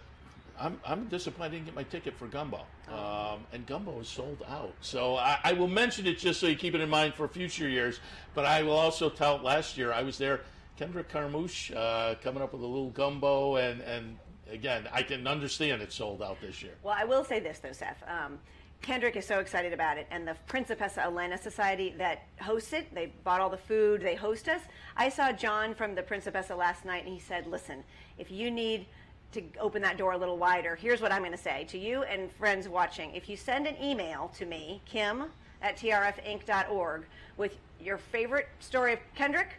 [0.59, 2.61] I'm, I'm disappointed I didn't get my ticket for Gumbo.
[2.89, 4.73] Um, and Gumbo is sold out.
[4.81, 7.67] So I, I will mention it just so you keep it in mind for future
[7.67, 7.99] years.
[8.33, 10.41] But I will also tout last year, I was there,
[10.77, 13.55] Kendrick Carmouche uh, coming up with a little Gumbo.
[13.55, 14.17] And, and
[14.51, 16.73] again, I can understand it sold out this year.
[16.83, 18.03] Well, I will say this though, Seth.
[18.07, 18.39] Um,
[18.81, 23.11] Kendrick is so excited about it, and the Principessa Elena Society that hosts it, they
[23.25, 24.61] bought all the food, they host us.
[24.95, 27.83] I saw John from the Principessa last night, and he said, Listen,
[28.17, 28.85] if you need
[29.31, 32.03] to open that door a little wider, here's what I'm going to say to you
[32.03, 33.13] and friends watching.
[33.13, 35.25] If you send an email to me, Kim
[35.61, 37.05] at trfinc.org,
[37.37, 39.49] with your favorite story of Kendrick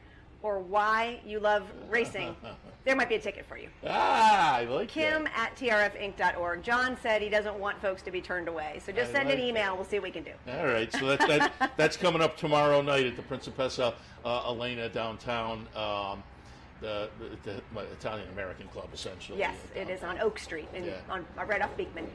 [0.42, 2.34] or why you love racing,
[2.84, 3.68] there might be a ticket for you.
[3.86, 5.52] Ah, I like Kim that.
[5.52, 6.62] at trfinc.org.
[6.62, 8.80] John said he doesn't want folks to be turned away.
[8.84, 9.76] So just I send like an email.
[9.76, 10.32] We'll see what we can do.
[10.48, 14.88] All right, so that, that, that's coming up tomorrow night at the Principessa uh, Elena
[14.88, 16.22] downtown, um,
[16.80, 17.08] the,
[17.44, 19.38] the, the Italian American Club, essentially.
[19.38, 20.92] Yes, it is on Oak Street and Yeah.
[21.08, 22.06] on uh, right off Beekman.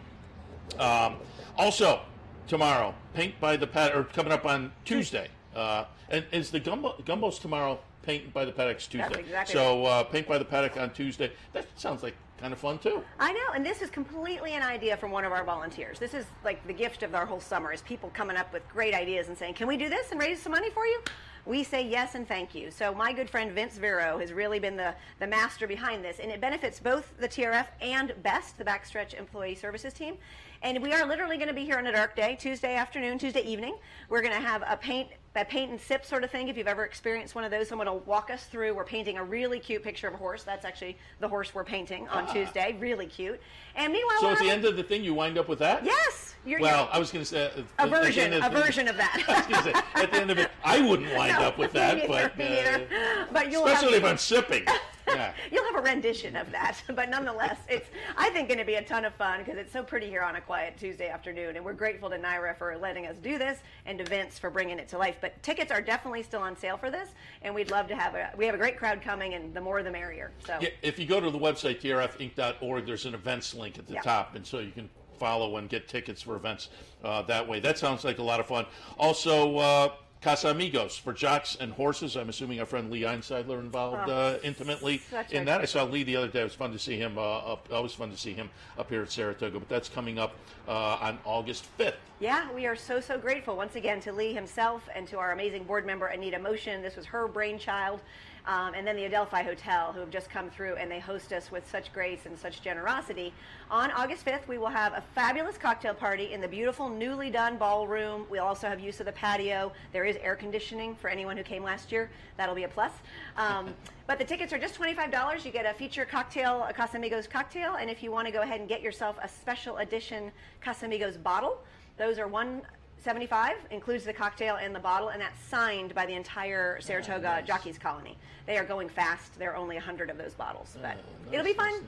[0.80, 1.18] Um,
[1.58, 2.02] also,
[2.48, 2.94] tomorrow.
[3.14, 5.30] Paint by the Pat or coming up on Tuesday.
[5.56, 7.80] Uh, and is the gumbo gumbo's tomorrow?
[8.02, 9.08] Paint by the Paddocks Tuesday.
[9.08, 11.32] That's exactly so uh, paint by the paddock on Tuesday.
[11.54, 13.02] That sounds like kind of fun too.
[13.20, 15.98] I know, and this is completely an idea from one of our volunteers.
[15.98, 18.94] This is like the gift of our whole summer is people coming up with great
[18.94, 21.00] ideas and saying, "Can we do this and raise some money for you?"
[21.46, 22.72] We say yes and thank you.
[22.72, 26.32] So my good friend Vince Vero has really been the, the master behind this, and
[26.32, 30.18] it benefits both the TRF and BEST, the Backstretch Employee Services Team.
[30.66, 33.44] And we are literally going to be here on a dark day, Tuesday afternoon, Tuesday
[33.44, 33.76] evening.
[34.10, 36.48] We're going to have a paint a paint and sip sort of thing.
[36.48, 38.74] If you've ever experienced one of those, someone will walk us through.
[38.74, 40.42] We're painting a really cute picture of a horse.
[40.44, 42.34] That's actually the horse we're painting on Ah.
[42.34, 42.76] Tuesday.
[42.80, 43.40] Really cute.
[43.76, 45.86] And meanwhile, So at the end of the thing, you wind up with that?
[45.86, 46.34] Yes.
[46.46, 48.98] You're, well, you're- I was going to say uh, a version, a of version of
[48.98, 49.24] that.
[49.28, 51.98] I was say at the end of it, I wouldn't wind No, up with that,
[51.98, 53.26] neither, but uh.
[53.32, 54.66] But you'll especially have, if I'm sipping.
[55.08, 55.34] Yeah.
[55.52, 58.84] You'll have a rendition of that, but nonetheless, it's I think going to be a
[58.84, 61.74] ton of fun because it's so pretty here on a quiet Tuesday afternoon, and we're
[61.74, 64.98] grateful to NYRA for letting us do this and to Vince for bringing it to
[64.98, 65.18] life.
[65.22, 67.10] But tickets are definitely still on sale for this,
[67.42, 69.84] and we'd love to have a we have a great crowd coming, and the more
[69.84, 70.32] the merrier.
[70.46, 73.96] So Yeah, if you go to the website trfinc.org, there's an events link at the
[73.96, 74.02] Yeah.
[74.02, 74.90] top, and so you can
[75.20, 76.70] follow and get tickets for events
[77.04, 77.60] uh, that way.
[77.60, 78.66] That sounds like a lot of fun.
[78.98, 79.90] Also, uh,
[80.26, 82.18] Casamigos for jocks and horses.
[82.18, 85.62] I'm assuming our friend Lee Einsidler involved uh, intimately in that.
[85.62, 86.42] I saw Lee the other day.
[86.42, 87.20] It was fun to see him.
[87.20, 89.60] Uh, up, always fun to see him up here at Saratoga.
[89.60, 90.34] But that's coming up
[90.68, 91.94] uh, on August 5th.
[92.20, 95.66] Yeah, we are so, so grateful once again to Lee himself and to our amazing
[95.66, 96.82] board member, Anita Motion.
[96.82, 98.00] This was her brainchild.
[98.48, 101.52] Um, and then the Adelphi Hotel, who have just come through and they host us
[101.52, 103.34] with such grace and such generosity.
[103.72, 107.58] On August 5th, we will have a fabulous cocktail party in the beautiful newly done
[107.58, 108.26] ballroom.
[108.30, 109.72] We'll also have use of the patio.
[109.94, 112.12] There is air conditioning for anyone who came last year.
[112.38, 112.92] That'll be a plus.
[113.36, 113.74] Um,
[114.08, 115.44] but the tickets are just $25.
[115.44, 117.76] You get a feature cocktail, a Casamigos cocktail.
[117.76, 120.32] And if you want to go ahead and get yourself a special edition
[120.64, 121.58] Casamigos bottle,
[121.98, 122.62] those are one
[123.06, 127.78] 75 includes the cocktail and the bottle, and that's signed by the entire Saratoga Jockeys
[127.78, 128.18] Colony.
[128.48, 129.38] They are going fast.
[129.38, 130.98] There are only 100 of those bottles, but
[131.32, 131.88] it'll be fun.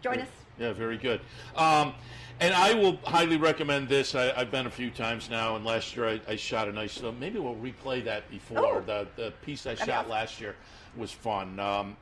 [0.00, 0.28] Join us.
[0.58, 1.20] Yeah, very good.
[1.56, 1.92] Um,
[2.40, 4.14] and I will highly recommend this.
[4.14, 6.92] I, I've been a few times now, and last year I, I shot a nice.
[6.92, 8.64] So maybe we'll replay that before.
[8.64, 8.80] Oh.
[8.80, 10.10] The the piece I That'd shot awesome.
[10.10, 10.56] last year
[10.96, 11.60] was fun.
[11.60, 11.98] Um,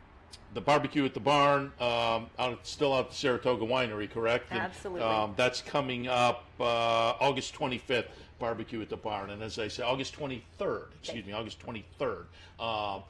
[0.54, 4.46] the barbecue at the barn, um, out, still out at Saratoga Winery, correct?
[4.50, 5.02] And, Absolutely.
[5.02, 8.06] um, that's coming up uh, August 25th.
[8.38, 10.86] Barbecue at the barn, and as I say, August 23rd.
[11.02, 12.24] Excuse me, August 23rd.
[12.60, 13.02] Um,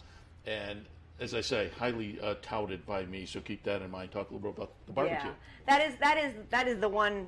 [0.47, 0.85] and
[1.21, 3.27] as I say, highly uh, touted by me.
[3.27, 4.12] So keep that in mind.
[4.12, 5.19] Talk a little bit about the barbecue.
[5.19, 5.35] Yeah,
[5.67, 7.27] that is that is that is the one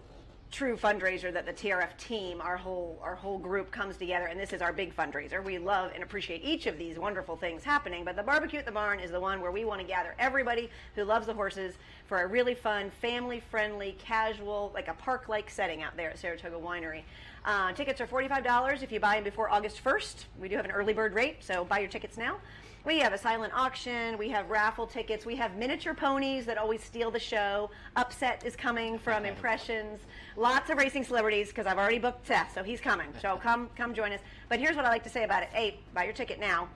[0.51, 4.53] true fundraiser that the TRF team, our whole our whole group comes together, and this
[4.53, 5.45] is our big fundraiser.
[5.45, 8.73] We love and appreciate each of these wonderful things happening, but the barbecue at the
[8.73, 11.75] barn is the one where we want to gather everybody who loves the horses
[12.07, 17.03] for a really fun, family-friendly, casual, like a park-like setting out there at Saratoga Winery.
[17.45, 20.27] Uh, tickets are forty-five dollars if you buy them before August first.
[20.39, 22.37] We do have an early bird rate, so buy your tickets now.
[22.85, 24.17] We have a silent auction.
[24.17, 25.27] We have raffle tickets.
[25.27, 27.71] We have miniature ponies that always steal the show.
[27.97, 30.01] Upset is coming from Impressions.
[30.37, 33.09] Lots of racing celebrities because I've already booked Seth, so he's coming.
[33.21, 34.21] So come, come join us.
[34.49, 36.69] But here's what I like to say about it: A, buy your ticket now,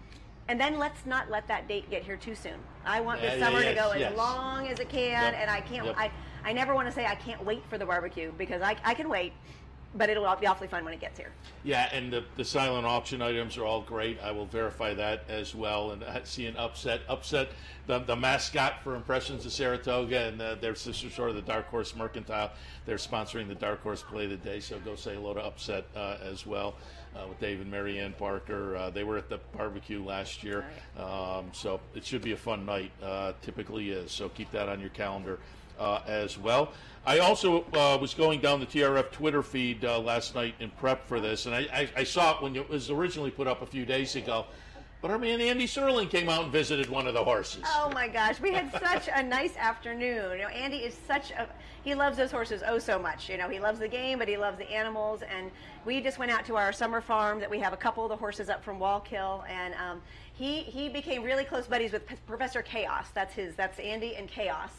[0.49, 2.59] and then let's not let that date get here too soon.
[2.85, 4.13] I want Yeah, yeah, summer to yes, go yes.
[4.13, 5.87] as long as it can, Yep, and I can't.
[5.87, 5.95] yep.
[5.99, 6.11] I,
[6.45, 9.09] I never want to say I can't wait for the barbecue because I, I can
[9.09, 9.33] wait,
[9.97, 11.31] but it'll be awfully fun when it gets here.
[11.63, 14.19] Yeah, and the, the silent auction items are all great.
[14.23, 15.93] I will verify that as well.
[15.93, 17.49] And see an upset, upset
[17.87, 21.95] the, the mascot for Impressions of Saratoga, and uh, their sister store, the Dark Horse
[21.95, 22.53] Mercantile.
[22.87, 25.85] They're sponsoring the Dark Horse Play of the Day, so go say hello to Upset
[25.95, 26.75] uh, as well
[27.15, 28.77] uh, with Dave and Marianne Parker.
[28.77, 30.65] Uh, they were at the barbecue last year,
[30.99, 32.91] um, so it should be a fun night.
[33.03, 35.39] Uh, typically is, so keep that on your calendar
[35.79, 36.73] uh, as well.
[37.07, 41.07] I also uh, was going down the TRF Twitter feed uh, last night in prep
[41.07, 43.67] for this, and I, I, I saw it when it was originally put up a
[43.67, 44.47] few days ago.
[45.05, 47.63] But our man Andy Serling came out and visited one of the horses.
[47.77, 50.39] Oh my gosh, we had such a nice afternoon.
[50.39, 51.47] You know, Andy is such a
[51.83, 53.29] he loves those horses oh so much.
[53.29, 55.21] You know, he loves the game, but he loves the animals.
[55.21, 55.51] And
[55.85, 58.17] we just went out to our summer farm that we have a couple of the
[58.17, 60.01] horses up from Wallkill, and um,
[60.33, 63.09] he he became really close buddies with P- Professor Chaos.
[63.13, 63.55] That's his.
[63.57, 64.71] That's Andy and Chaos.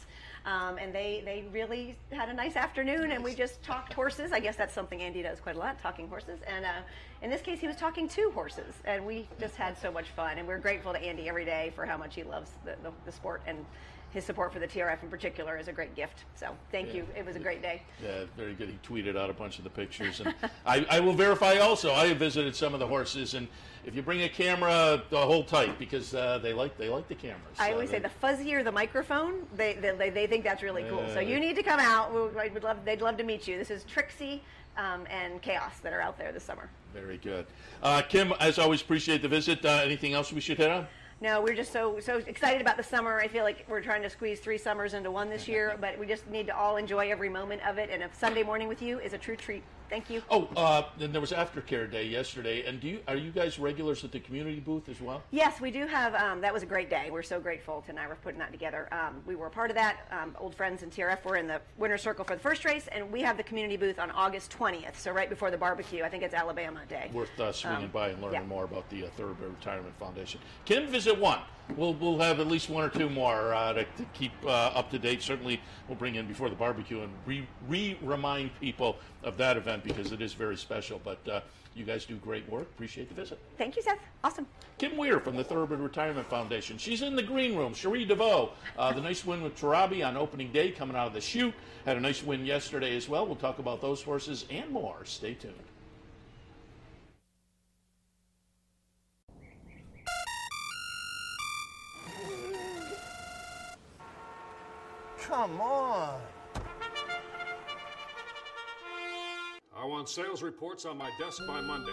[0.46, 4.30] Um, and they, they really had a nice afternoon, and we just talked horses.
[4.30, 6.38] I guess that's something Andy does quite a lot, talking horses.
[6.46, 6.82] And uh,
[7.20, 10.38] in this case, he was talking to horses, and we just had so much fun.
[10.38, 13.10] And we're grateful to Andy every day for how much he loves the, the, the
[13.10, 13.66] sport, and
[14.12, 16.24] his support for the TRF in particular is a great gift.
[16.36, 17.06] So thank you.
[17.16, 17.82] It was a great day.
[18.02, 18.68] Yeah, very good.
[18.70, 20.34] He tweeted out a bunch of the pictures, and
[20.66, 21.92] I, I will verify also.
[21.92, 23.46] I have visited some of the horses, and
[23.84, 27.14] if you bring a camera, uh, hold tight because uh, they like they like the
[27.14, 27.42] cameras.
[27.58, 30.84] I Uh, always say they- the fuzzier the microphone, they, they, they think that's really
[30.84, 31.04] cool.
[31.12, 32.12] So you need to come out.
[32.14, 33.58] We, would love, they'd love to meet you.
[33.58, 34.42] This is Trixie
[34.76, 36.68] um, and chaos that are out there this summer.
[36.94, 37.46] Very good.
[37.82, 39.64] Uh, Kim, as always, appreciate the visit.
[39.64, 40.86] Uh, anything else we should hit on?
[41.20, 43.18] No, we're just so so excited about the summer.
[43.18, 46.06] I feel like we're trying to squeeze three summers into one this year, but we
[46.06, 47.88] just need to all enjoy every moment of it.
[47.90, 49.62] And a Sunday morning with you is a true treat.
[49.88, 50.22] Thank you.
[50.30, 54.04] Oh, uh, then there was aftercare day yesterday, and do you are you guys regulars
[54.04, 55.22] at the community booth as well?
[55.30, 56.14] Yes, we do have.
[56.14, 57.08] Um, that was a great day.
[57.10, 58.88] We're so grateful to NYRA for putting that together.
[58.92, 59.98] Um, we were a part of that.
[60.10, 63.10] Um, old friends in TRF were in the winner's circle for the first race, and
[63.12, 64.96] we have the community booth on August 20th.
[64.96, 67.10] So right before the barbecue, I think it's Alabama Day.
[67.12, 68.46] Worth uh, swinging Um, by and learning yeah.
[68.46, 70.40] more about the uh, Thoroughbred Retirement Foundation.
[70.64, 71.40] Kim, visit one.
[71.76, 74.90] We'll we'll have at least one or two more uh, to, to keep uh, up
[74.90, 75.22] to date.
[75.22, 79.82] Certainly, we'll bring in before the barbecue and re re remind people of that event
[79.82, 81.00] because it is very special.
[81.02, 81.40] But uh,
[81.74, 82.62] you guys do great work.
[82.62, 83.38] Appreciate the visit.
[83.58, 83.98] Thank you, Seth.
[84.24, 84.46] Awesome.
[84.78, 86.78] Kim Weir from the Thoroughbred Retirement Foundation.
[86.78, 87.74] She's in the green room.
[87.74, 91.20] Cherie DeVaux, uh, the nice win with Tarabi on opening day coming out of the
[91.20, 91.54] chute.
[91.84, 93.26] Had a nice win yesterday as well.
[93.26, 95.04] We'll talk about those horses and more.
[95.04, 95.54] Stay tuned.
[105.36, 106.18] Come on.
[109.76, 111.92] I want sales reports on my desk by Monday.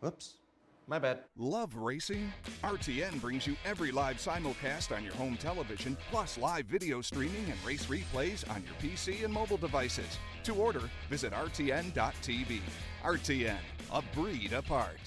[0.00, 0.38] Whoops.
[0.88, 1.20] My bad.
[1.36, 2.32] Love racing?
[2.64, 7.64] RTN brings you every live simulcast on your home television, plus live video streaming and
[7.64, 10.18] race replays on your PC and mobile devices.
[10.42, 12.60] To order, visit RTN.tv.
[13.04, 13.58] RTN,
[13.92, 14.98] a breed apart.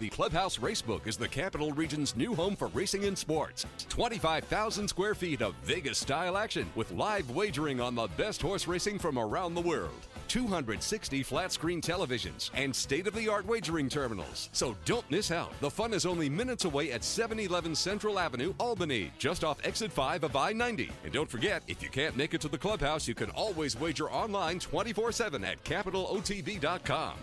[0.00, 3.66] The Clubhouse Racebook is the Capital Region's new home for racing and sports.
[3.90, 8.98] 25,000 square feet of Vegas style action with live wagering on the best horse racing
[8.98, 10.06] from around the world.
[10.28, 14.48] 260 flat screen televisions and state of the art wagering terminals.
[14.52, 15.52] So don't miss out.
[15.60, 20.24] The fun is only minutes away at 711 Central Avenue, Albany, just off exit 5
[20.24, 20.90] of I 90.
[21.04, 24.10] And don't forget, if you can't make it to the clubhouse, you can always wager
[24.10, 27.16] online 24 7 at capitalotb.com.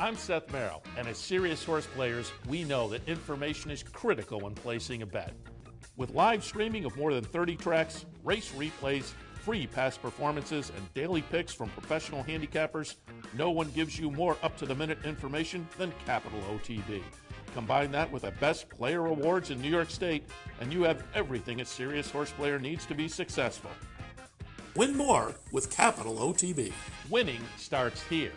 [0.00, 4.54] I'm Seth Merrow, and as serious horse players, we know that information is critical when
[4.54, 5.34] placing a bet.
[5.98, 11.20] With live streaming of more than 30 tracks, race replays, free past performances, and daily
[11.20, 12.94] picks from professional handicappers,
[13.36, 17.02] no one gives you more up to the minute information than Capital OTB.
[17.52, 20.24] Combine that with the best player awards in New York State,
[20.62, 23.70] and you have everything a serious horse player needs to be successful.
[24.76, 26.72] Win more with Capital OTB.
[27.10, 28.32] Winning starts here.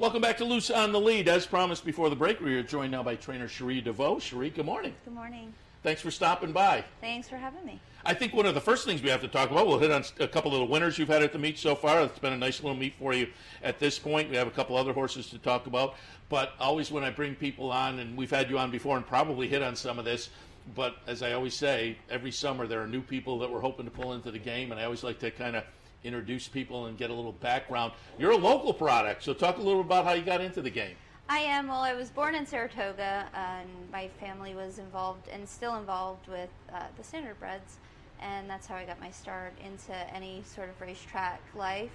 [0.00, 1.28] Welcome back to Loose on the Lead.
[1.28, 4.18] As promised before the break, we are joined now by trainer Cherie DeVaux.
[4.18, 4.94] Cherie, good morning.
[5.04, 5.52] Good morning.
[5.82, 6.82] Thanks for stopping by.
[7.02, 7.78] Thanks for having me.
[8.06, 10.02] I think one of the first things we have to talk about, we'll hit on
[10.18, 12.00] a couple of the winners you've had at the meet so far.
[12.00, 13.28] It's been a nice little meet for you
[13.62, 14.30] at this point.
[14.30, 15.96] We have a couple other horses to talk about.
[16.30, 19.48] But always when I bring people on, and we've had you on before and probably
[19.48, 20.30] hit on some of this,
[20.74, 23.90] but as I always say, every summer there are new people that we're hoping to
[23.90, 25.64] pull into the game, and I always like to kind of
[26.04, 27.92] introduce people and get a little background.
[28.18, 30.96] You're a local product, so talk a little about how you got into the game.
[31.28, 31.68] I am.
[31.68, 36.50] Well, I was born in Saratoga, and my family was involved and still involved with
[36.74, 37.76] uh, the Standardbreds,
[38.20, 41.92] and that's how I got my start into any sort of racetrack life.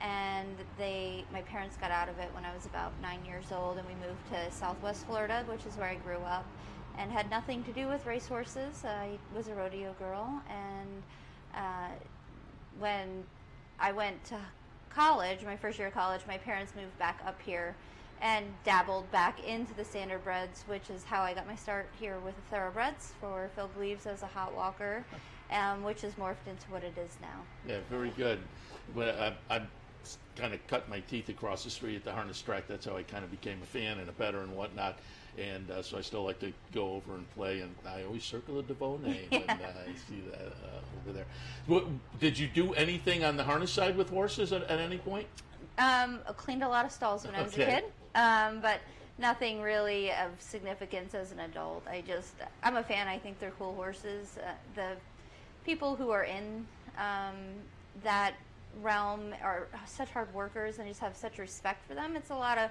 [0.00, 3.78] And they, my parents got out of it when I was about nine years old,
[3.78, 6.44] and we moved to Southwest Florida, which is where I grew up,
[6.98, 8.84] and had nothing to do with racehorses.
[8.84, 11.02] I was a rodeo girl, and
[11.54, 11.94] uh,
[12.80, 13.22] when
[13.82, 14.38] I went to
[14.90, 17.74] college, my first year of college, my parents moved back up here
[18.20, 22.36] and dabbled back into the standardbreds, which is how I got my start here with
[22.36, 25.04] the thoroughbreds for Phil Gleaves as a hot walker,
[25.50, 27.42] um, which has morphed into what it is now.
[27.66, 28.38] Yeah, very good.
[28.94, 29.62] But I, I
[30.36, 32.68] kind of cut my teeth across the street at the harness track.
[32.68, 35.00] That's how I kind of became a fan and a better and whatnot.
[35.38, 37.60] And uh, so I still like to go over and play.
[37.60, 39.54] And I always circle the DeVaux name, and uh,
[39.88, 41.24] I see that uh, over there.
[41.66, 41.86] What,
[42.20, 45.26] did you do anything on the harness side with horses at, at any point?
[45.78, 48.80] Um, I cleaned a lot of stalls when I was a kid, um, but
[49.18, 51.86] nothing really of significance as an adult.
[51.88, 53.08] I just, I'm a fan.
[53.08, 54.38] I think they're cool horses.
[54.38, 54.88] Uh, the
[55.64, 56.66] people who are in
[56.98, 57.36] um,
[58.02, 58.34] that
[58.80, 62.16] realm are such hard workers and just have such respect for them.
[62.16, 62.70] It's a lot of,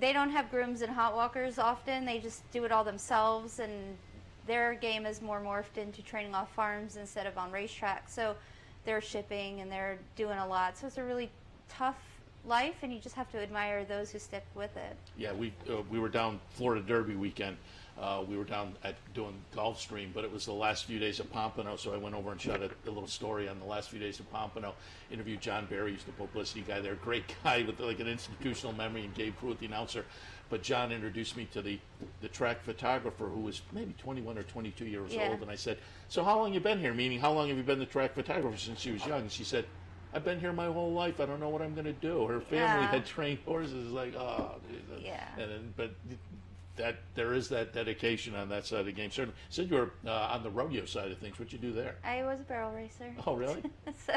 [0.00, 2.04] they don't have grooms and hot walkers often.
[2.04, 3.96] They just do it all themselves, and
[4.46, 8.10] their game is more morphed into training off farms instead of on racetracks.
[8.10, 8.36] So
[8.84, 10.76] they're shipping and they're doing a lot.
[10.76, 11.30] So it's a really
[11.68, 11.98] tough
[12.44, 14.96] life, and you just have to admire those who stick with it.
[15.16, 17.56] Yeah, we uh, we were down Florida Derby weekend.
[18.00, 21.30] Uh, we were down at doing Gulfstream, but it was the last few days of
[21.30, 23.98] Pompano, so I went over and shot a, a little story on the last few
[24.00, 24.74] days of Pompano.
[25.10, 29.04] Interviewed John Barry, who's the publicity guy there, great guy with like an institutional memory,
[29.04, 30.06] and Gabe Prewitt, the announcer.
[30.48, 31.78] But John introduced me to the
[32.22, 35.28] the track photographer who was maybe 21 or 22 years Yeah.
[35.28, 35.78] old, and I said,
[36.08, 36.94] "So how long you been here?
[36.94, 39.44] Meaning, how long have you been the track photographer since she was young?" And she
[39.44, 39.66] said.
[40.14, 41.20] I've been here my whole life.
[41.20, 42.26] I don't know what I'm going to do.
[42.26, 42.86] Her family Yeah.
[42.90, 43.92] had trained horses.
[43.92, 44.56] Like, oh.
[45.00, 45.26] Yeah.
[45.38, 45.94] And then, but
[46.76, 49.10] that there is that dedication on that side of the game.
[49.10, 51.38] Certainly, said you were uh, on the rodeo side of things.
[51.38, 51.96] What you do there?
[52.04, 53.14] I was a barrel racer.
[53.26, 53.62] Oh, really?
[54.06, 54.14] so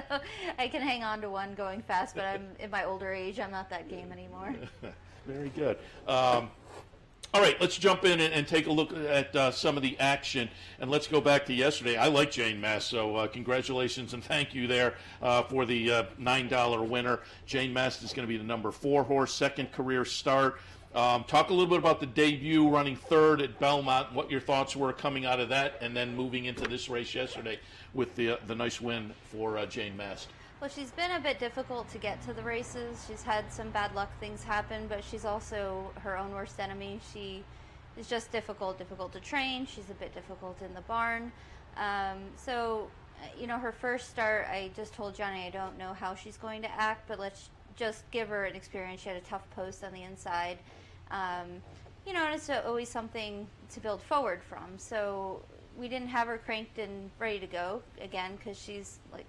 [0.57, 3.39] I can hang on to one going fast, but I'm in my older age.
[3.39, 4.55] I'm not that game anymore.
[5.27, 5.77] Very good.
[6.07, 6.49] Um,
[7.33, 9.99] all right, let's jump in and, and take a look at uh, some of the
[9.99, 10.47] action,
[10.79, 11.97] and let's go back to yesterday.
[11.97, 16.03] I like Jane Mass, so uh, congratulations and thank you there uh, for the uh,
[16.17, 17.19] nine dollar winner.
[17.45, 20.61] Jane Mass is going to be the number four horse, second career start.
[20.95, 24.13] Um, talk a little bit about the debut, running third at Belmont.
[24.13, 27.59] What your thoughts were coming out of that, and then moving into this race yesterday
[27.93, 30.29] with the uh, the nice win for uh, Jane Mast.
[30.61, 33.03] Well, she's been a bit difficult to get to the races.
[33.09, 37.01] She's had some bad luck things happen, but she's also her own worst enemy.
[37.13, 37.43] She
[37.97, 39.65] is just difficult, difficult to train.
[39.65, 41.33] She's a bit difficult in the barn.
[41.75, 42.87] Um, so,
[43.21, 46.37] uh, you know, her first start, I just told Johnny I don't know how she's
[46.37, 49.01] going to act, but let's just give her an experience.
[49.01, 50.57] She had a tough post on the inside.
[51.11, 51.61] Um,
[52.05, 54.77] you know, and it's always something to build forward from.
[54.77, 55.41] So
[55.77, 59.25] we didn't have her cranked and ready to go again because she's like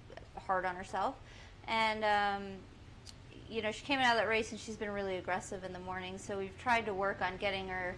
[0.47, 1.14] hard on herself.
[1.66, 2.43] And um,
[3.49, 5.79] you know, she came out of that race and she's been really aggressive in the
[5.81, 6.18] morning.
[6.18, 7.95] So we've tried to work on getting her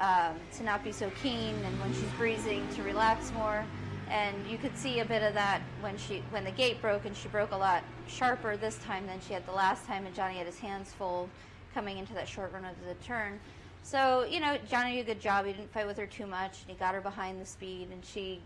[0.00, 3.64] um, to not be so keen, and when she's breezing, to relax more.
[4.08, 7.16] And you could see a bit of that when she when the gate broke, and
[7.16, 10.06] she broke a lot sharper this time than she had the last time.
[10.06, 11.28] And Johnny had his hands full
[11.74, 13.38] coming into that short run of the turn.
[13.82, 15.46] So you know, Johnny did a good job.
[15.46, 18.04] He didn't fight with her too much, and he got her behind the speed, and
[18.04, 18.40] she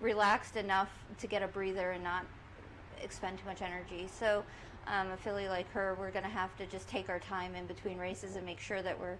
[0.00, 2.24] relaxed enough to get a breather and not
[3.02, 4.08] expend too much energy.
[4.12, 4.44] So
[4.86, 7.66] um, a filly like her, we're going to have to just take our time in
[7.66, 9.18] between races and make sure that we're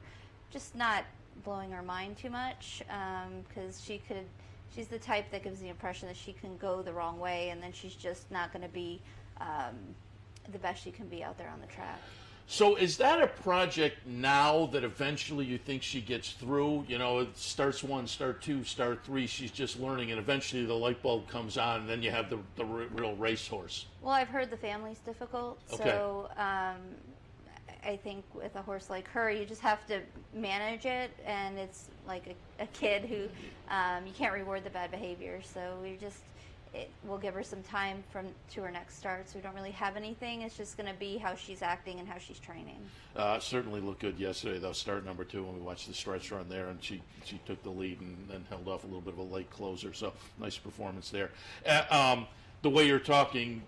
[0.50, 1.04] just not
[1.44, 2.82] blowing our mind too much
[3.48, 4.24] because she could.
[4.74, 7.60] She's the type that gives the impression that she can go the wrong way, and
[7.60, 9.00] then she's just not going to be
[9.40, 9.74] um,
[10.52, 12.00] the best she can be out there on the track.
[12.50, 16.84] So is that a project now that eventually you think she gets through?
[16.88, 19.28] You know, it starts one, start two, start three.
[19.28, 22.40] She's just learning, and eventually the light bulb comes on, and then you have the
[22.56, 23.86] the r- real racehorse.
[24.02, 25.84] Well, I've heard the family's difficult, Okay.
[25.84, 26.80] so um,
[27.86, 30.00] I think with a horse like her, you just have to
[30.34, 33.28] manage it, and it's like a, a kid who
[33.72, 35.40] um, you can't reward the bad behavior.
[35.40, 36.18] So we just
[36.72, 39.28] it, we'll give her some time from to her next start.
[39.28, 40.42] So we don't really have anything.
[40.42, 42.78] It's just going to be how she's acting and how she's training.
[43.16, 44.72] Uh, certainly looked good yesterday, though.
[44.72, 47.70] Start number two when we watched the stretch run there, and she she took the
[47.70, 49.92] lead and then held off a little bit of a late closer.
[49.92, 51.30] So nice performance there.
[51.66, 52.26] Uh, um,
[52.62, 53.62] the way you're talking,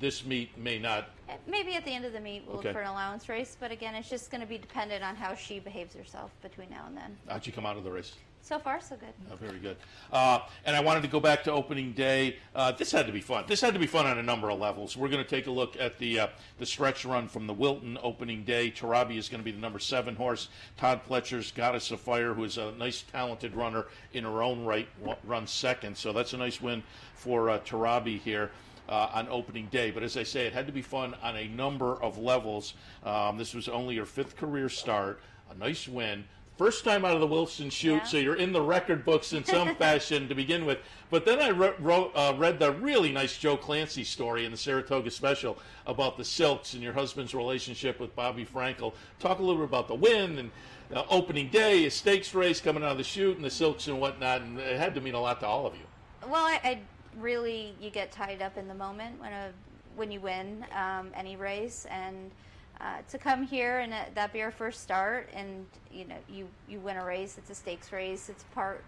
[0.00, 1.08] this meet may not.
[1.46, 2.68] Maybe at the end of the meet we'll Okay.
[2.68, 5.34] look for an allowance race, but again, it's just going to be dependent on how
[5.34, 7.16] she behaves herself between now and then.
[7.28, 8.14] How'd you come out of the race?
[8.48, 9.12] So far, so good.
[9.30, 9.76] Oh, very good.
[10.10, 12.36] Uh, and I wanted to go back to opening day.
[12.54, 13.44] Uh, this had to be fun.
[13.46, 14.96] This had to be fun on a number of levels.
[14.96, 16.26] We're going to take a look at the uh,
[16.58, 18.70] the stretch run from the Wilton opening day.
[18.70, 20.48] Tarabi is going to be the number seven horse.
[20.78, 23.84] Todd Pletcher's Goddess of Fire, who is a nice, talented runner
[24.14, 24.88] in her own right,
[25.24, 25.94] runs second.
[25.94, 26.82] So that's a nice win
[27.16, 28.50] for uh, Tarabi here.
[28.88, 31.46] Uh, on opening day, but as I say, it had to be fun on a
[31.48, 32.72] number of levels.
[33.04, 35.20] Um, this was only her fifth career start,
[35.50, 36.24] a nice win,
[36.58, 39.74] First time out of the Wilton chute, so you're in the record books in some
[39.76, 40.78] fashion to begin with.
[41.08, 44.56] But then I re- wrote, uh, read the really nice Joe Clancy story in the
[44.56, 45.56] Saratoga special
[45.86, 48.92] about the Silks and your husband's relationship with Bobby Frankel.
[49.20, 50.50] Talk a little bit about the win and
[50.92, 54.00] uh, opening day, a stakes race coming out of the chute, and the Silks and
[54.00, 54.40] whatnot.
[54.40, 55.84] And it had to mean a lot to all of you.
[56.28, 56.78] Well, I, I
[57.20, 59.52] really you get tied up in the moment when a
[59.94, 62.32] when you win um, any race, and
[62.80, 66.48] uh, to come here and that- that be our first start, and you know you
[66.68, 67.36] you win a race.
[67.38, 68.28] It's a stakes race.
[68.28, 68.84] It's part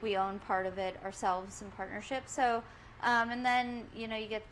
[0.00, 2.24] we own part of it ourselves in partnership.
[2.26, 2.62] So,
[3.02, 4.44] um, and then you know you get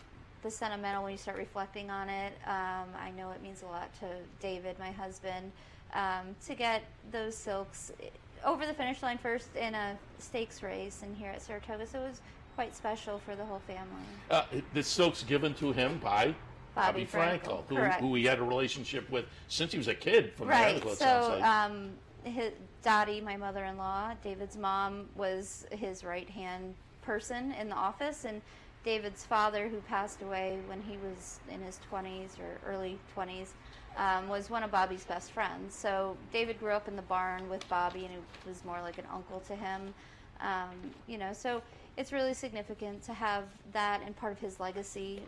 [0.43, 2.33] the sentimental when you start reflecting on it.
[2.47, 4.07] Um, I know it means a lot to
[4.41, 5.53] David, my husband,
[5.93, 6.83] um, to get
[7.13, 7.93] those silks
[8.45, 11.87] over the finish line first in a stakes race and here at Saratoga.
[11.87, 12.21] So it was
[12.55, 14.03] quite special for the whole family.
[14.31, 16.35] Uh, the Silks given to him by
[16.75, 20.33] Bobby Frankel, Frankel, who, who he had a relationship with since he was a kid
[20.35, 20.75] from the right.
[20.75, 20.95] article.
[20.95, 21.91] So um,
[22.25, 22.53] his,
[22.83, 28.41] Dottie, my mother-in-law, David's mom, was his right-hand person in the office, and
[28.85, 33.49] David's father, who passed away when he was in his 20s or early 20s,
[33.97, 35.75] um, was one of Bobby's best friends.
[35.75, 39.07] So David grew up in the barn with Bobby, and he was more like an
[39.13, 39.93] uncle to him.
[40.41, 40.71] Um,
[41.07, 41.61] you know, so
[42.01, 45.21] it's really significant to have that and part of his legacy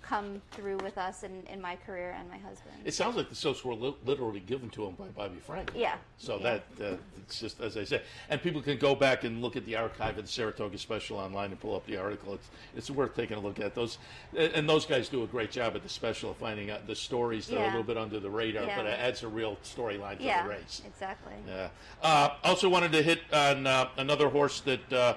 [0.00, 2.72] come through with us in, in my career and my husband.
[2.84, 5.72] It sounds like the soaps were li- literally given to him by Bobby Frank.
[5.74, 5.96] Yeah.
[6.16, 6.58] So Yeah.
[6.78, 9.66] that uh, it's just as I said, and people can go back and look at
[9.66, 12.32] the archive of the Saratoga special online and pull up the article.
[12.34, 13.98] It's it's worth taking a look at those,
[14.36, 17.46] and those guys do a great job at the special of finding out the stories
[17.48, 18.76] that are a little bit under the radar, Yeah.
[18.76, 20.80] but it adds a real storyline to yeah, the race.
[20.86, 21.34] exactly.
[21.46, 21.68] Yeah.
[22.00, 25.14] Uh, also wanted to hit on uh, another horse that uh,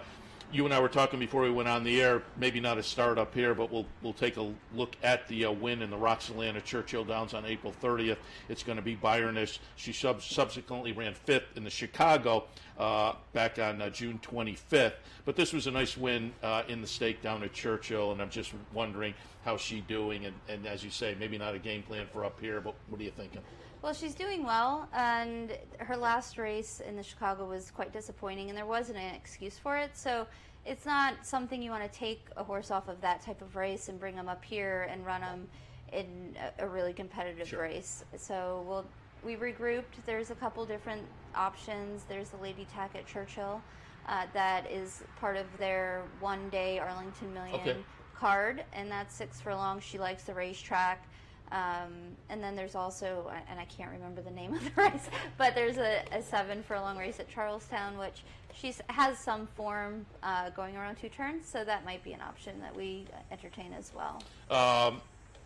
[0.52, 2.24] you and I were talking before we went on the air.
[2.38, 5.52] Maybe not a start up here, but we'll we'll take a look at the uh,
[5.52, 8.18] win in the Roxelana Churchill Downs on April 30th.
[8.48, 9.60] It's going to be Byroness.
[9.76, 12.46] She sub- subsequently ran fifth in the Chicago
[12.78, 14.94] uh, back on uh, June 25th.
[15.26, 18.30] But this was a nice win uh, in the stake down at Churchill, and I'm
[18.30, 19.14] just wondering
[19.46, 20.26] how she doing.
[20.26, 23.00] And, and as you say, maybe not a game plan for up here, but what
[23.00, 23.42] are you thinking?
[23.82, 28.58] Well, she's doing well, and her last race in the Chicago was quite disappointing, and
[28.58, 29.92] there wasn't an excuse for it.
[29.96, 30.28] So
[30.66, 33.88] it's not something you want to take a horse off of that type of race
[33.88, 35.48] and bring them up here and run them
[35.94, 37.62] in a, a really competitive Sure.
[37.62, 38.04] race.
[38.18, 38.86] So we'll
[39.24, 40.04] we regrouped.
[40.06, 41.04] There's a couple different
[41.36, 42.04] options.
[42.08, 43.62] There's the Lady Tack at Churchill.
[44.08, 47.78] Uh, that is part of their one day Arlington Million Okay.
[48.16, 49.84] card, and that's six furlongs.
[49.84, 51.06] She likes the racetrack.
[51.52, 51.94] Um,
[52.30, 55.78] and then there's also, and I can't remember the name of the race, but there's
[55.78, 58.24] a, a seven furlong race at Charlestown, which
[58.54, 62.60] she has some form uh, going around two turns, so that might be an option
[62.62, 64.22] that we entertain as well.
[64.52, 65.02] Um,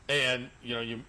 [0.10, 1.02] and you know, you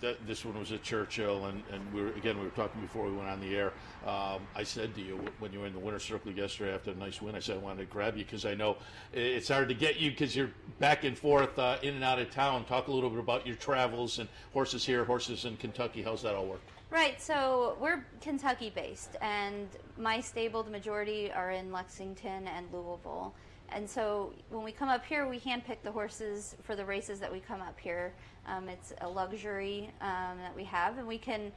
[0.00, 3.06] th- this one was at Churchill, and, and we were again we were talking before
[3.06, 3.72] we went on the air.
[4.06, 6.94] Um, I said to you when you were in the winner's circle yesterday after a
[6.94, 8.76] nice win, I said I wanted to grab you because I know
[9.12, 12.30] it's hard to get you because you're back and forth uh, in and out of
[12.30, 12.64] town.
[12.64, 16.02] Talk a little bit about your travels and horses here, horses in Kentucky.
[16.02, 16.60] How's that all work?
[16.88, 19.68] Right, so we're Kentucky based, and
[19.98, 23.34] my stable, the majority, are in Lexington and Louisville.
[23.70, 27.32] And so when we come up here, we handpick the horses for the races that
[27.32, 28.14] we come up here.
[28.46, 31.52] Um, it's a luxury um, that we have, and we can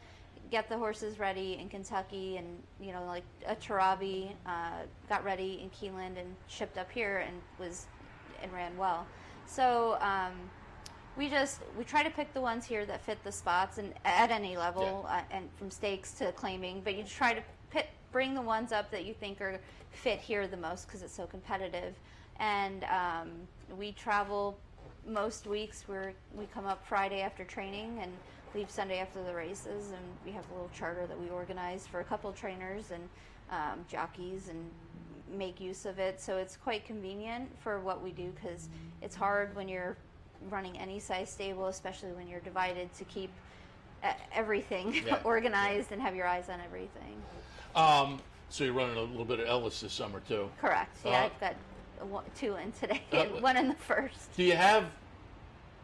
[0.51, 2.37] get the horses ready in Kentucky.
[2.37, 2.47] And,
[2.81, 7.39] you know, like a Tarabi uh, got ready in Keeneland and shipped up here and
[7.59, 7.87] was
[8.41, 9.05] and ran well.
[9.45, 10.33] So um,
[11.17, 14.31] we just we try to pick the ones here that fit the spots and at
[14.31, 18.41] any level uh, and from stakes to claiming but you try to pit, bring the
[18.41, 19.59] ones up that you think are
[19.91, 21.93] fit here the most because it's so competitive
[22.39, 23.31] and um,
[23.77, 24.57] we travel
[25.08, 28.12] most weeks we're we come up friday after training and
[28.54, 32.00] leave sunday after the races and we have a little charter that we organize for
[32.00, 33.02] a couple trainers and
[33.52, 34.70] um, jockeys and
[35.38, 38.70] make use of it so it's quite convenient for what we do because
[39.02, 39.95] it's hard when you're
[40.50, 43.30] running any size stable, especially when you're divided, to keep
[44.04, 45.20] uh, everything Yeah.
[45.26, 47.22] organized and have your eyes on everything.
[47.76, 48.20] Um,
[48.50, 50.50] so you're running a little bit of Ellis this summer too.
[50.62, 50.95] Correct.
[51.04, 51.56] Yeah, Uh, I've got
[52.36, 54.36] two in today, Uh, and one in the first.
[54.36, 54.86] Do you have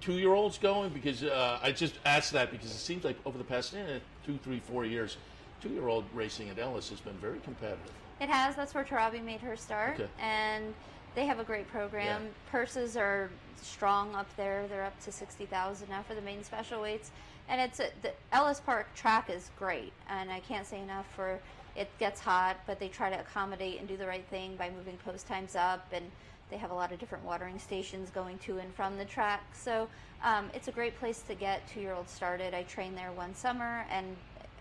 [0.01, 0.89] two-year-olds going?
[0.91, 4.38] Because uh, I just asked that because it seems like over the past eh, two,
[4.43, 5.18] three, four years,
[5.61, 7.91] two-year-old racing at Ellis has been very competitive.
[8.20, 8.55] It has.
[8.55, 10.09] That's where Tarabi made her start, Okay.
[10.20, 10.74] and
[11.16, 12.24] they have a great program.
[12.24, 12.30] Yeah.
[12.51, 13.30] Purses are
[13.61, 14.68] strong up there.
[14.68, 17.11] They're up to sixty thousand now for the main special weights,
[17.49, 21.39] and it's a, the Ellis Park track is great, and I can't say enough for.
[21.76, 24.97] It gets hot, but they try to accommodate and do the right thing by moving
[25.03, 26.05] post times up, and
[26.49, 29.43] they have a lot of different watering stations going to and from the track.
[29.53, 29.88] So
[30.23, 32.53] um, it's a great place to get two-year-olds started.
[32.53, 34.15] I trained there one summer, and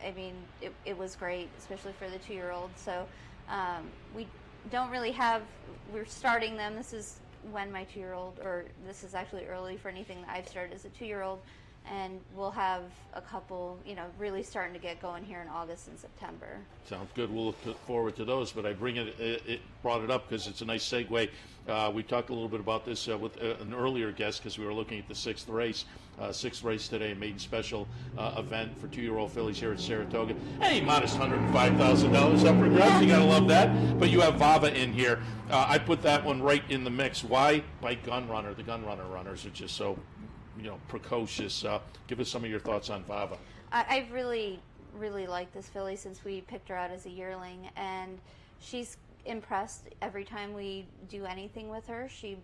[0.05, 2.81] I mean, it, it was great, especially for the two-year-olds.
[2.81, 3.07] So
[3.49, 4.27] um, we
[4.71, 5.43] don't really have.
[5.93, 6.75] We're starting them.
[6.75, 7.21] This is
[7.53, 10.89] when my two-year-old, or this is actually early for anything that I've started as a
[10.89, 11.41] two-year-old,
[11.91, 12.83] and we'll have
[13.13, 16.59] a couple, you know, really starting to get going here in August and September.
[16.89, 17.33] Sounds good.
[17.33, 18.53] We'll look forward to those.
[18.53, 21.29] But I bring it, it, brought it up because it's a nice segue.
[21.69, 24.59] Uh, we talked a little bit about this uh, with uh, an earlier guest because
[24.59, 25.85] we were looking at the sixth race.
[26.21, 30.35] Uh, sixth race today, a maiden special uh, event for two-year-old fillies here at Saratoga.
[30.61, 33.03] Hey, modest $105,000 up for grabs.
[33.03, 33.99] You gotta love that.
[33.99, 35.21] But you have Vava in here.
[35.51, 37.25] I put that one right in the mix.
[37.25, 37.65] Why?
[37.81, 38.55] By Gun Runner.
[38.55, 39.99] The Gun Runner runners are just so,
[40.57, 41.65] you know, precocious.
[41.65, 43.37] Uh, give us some of your thoughts on Vava.
[43.73, 44.61] I, I've really,
[44.97, 48.19] really liked this filly since we picked her out as a yearling, and
[48.61, 52.09] she's impressed every time we do anything with her.
[52.09, 52.37] She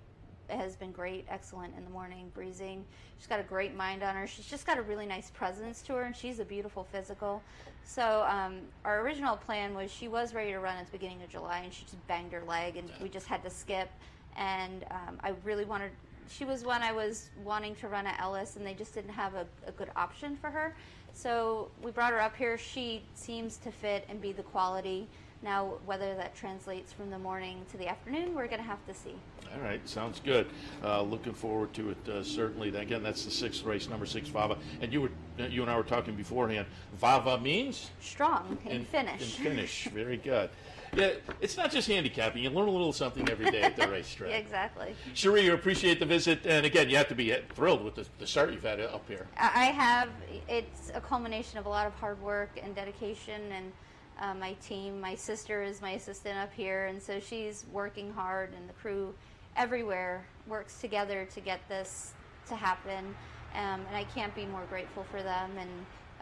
[0.48, 2.84] has been great, excellent in the morning, breezing.
[3.18, 4.26] She's got a great mind on her.
[4.26, 7.40] She's just got a really nice presence to her, and she's a beautiful physical.
[7.84, 11.28] So um, our original plan was she was ready to run at the beginning of
[11.28, 13.90] July, and she just banged her leg, and we just had to skip.
[14.36, 15.90] and um, I really wanted.
[16.30, 19.34] She was one I was wanting to run at Ellis, and they just didn't have
[19.34, 20.74] a, a good option for her.
[21.12, 22.56] So we brought her up here.
[22.56, 25.08] She seems to fit and be the quality.
[25.42, 28.94] Now, whether that translates from the morning to the afternoon, we're going to have to
[28.94, 29.14] see.
[29.54, 30.46] All right, sounds good.
[30.84, 32.08] Uh, looking forward to it.
[32.08, 32.68] Uh, certainly.
[32.68, 34.56] Again, that's the sixth race, number six Vava.
[34.80, 36.66] And you were, you and I were talking beforehand.
[36.98, 39.38] Vava means strong in Finnish.
[39.38, 39.88] And Finnish.
[39.92, 40.50] Very good.
[40.94, 42.42] Yeah, it's not just handicapping.
[42.42, 44.32] You learn a little something every day at the racetrack.
[44.32, 44.94] exactly.
[45.14, 48.26] Cherie, you appreciate the visit, and again, you have to be thrilled with the, the
[48.26, 49.26] start you've had up here.
[49.36, 50.08] I have.
[50.48, 53.72] It's a culmination of a lot of hard work and dedication, and
[54.20, 55.00] uh, my team.
[55.00, 59.14] My sister is my assistant up here, and so she's working hard, and the crew
[59.56, 62.12] everywhere works together to get this
[62.48, 63.14] to happen.
[63.54, 65.68] Um, and I can't be more grateful for them and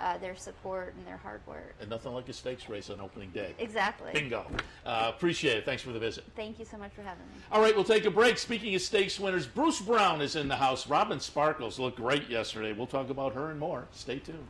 [0.01, 1.75] uh, their support and their hard work.
[1.81, 3.55] And nothing like a stakes race on opening day.
[3.59, 4.13] Exactly.
[4.13, 4.47] Bingo.
[4.85, 5.65] Uh, appreciate it.
[5.65, 6.25] Thanks for the visit.
[6.37, 7.41] Thank you so much for having me.
[7.51, 8.39] All right, we'll take a break.
[8.39, 10.87] Speaking of stakes winners, Bruce Brown is in the house.
[10.87, 12.73] Robin Sparkles looked great yesterday.
[12.73, 13.87] We'll talk about her and more.
[13.93, 14.47] Stay tuned.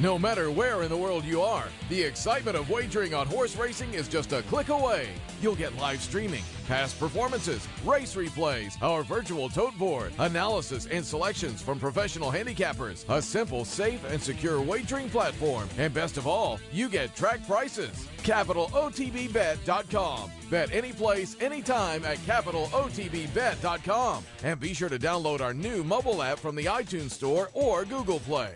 [0.00, 3.94] No matter where in the world you are, the excitement of wagering on horse racing
[3.94, 5.08] is just a click away.
[5.42, 11.60] You'll get live streaming, past performances, race replays, our virtual tote board, analysis and selections
[11.60, 16.88] from professional handicappers, a simple, safe, and secure wagering platform, and best of all, you
[16.88, 18.06] get track prices.
[18.18, 20.30] CapitalOTBBet.com.
[20.48, 24.24] Bet any place, anytime at CapitalOTBBet.com.
[24.44, 28.20] And be sure to download our new mobile app from the iTunes Store or Google
[28.20, 28.54] Play.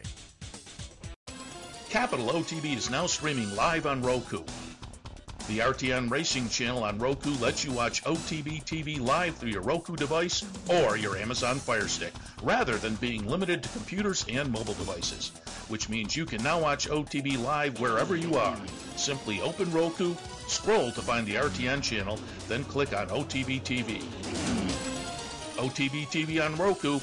[1.92, 4.42] Capital OTB is now streaming live on Roku.
[5.46, 9.94] The RTN Racing channel on Roku lets you watch OTB TV live through your Roku
[9.94, 15.32] device or your Amazon Fire Stick, rather than being limited to computers and mobile devices,
[15.68, 18.56] which means you can now watch OTB live wherever you are.
[18.96, 20.14] Simply open Roku,
[20.46, 22.18] scroll to find the RTN channel,
[22.48, 23.98] then click on OTB TV.
[25.56, 27.00] OTB TV on Roku.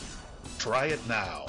[0.57, 1.45] Try it now.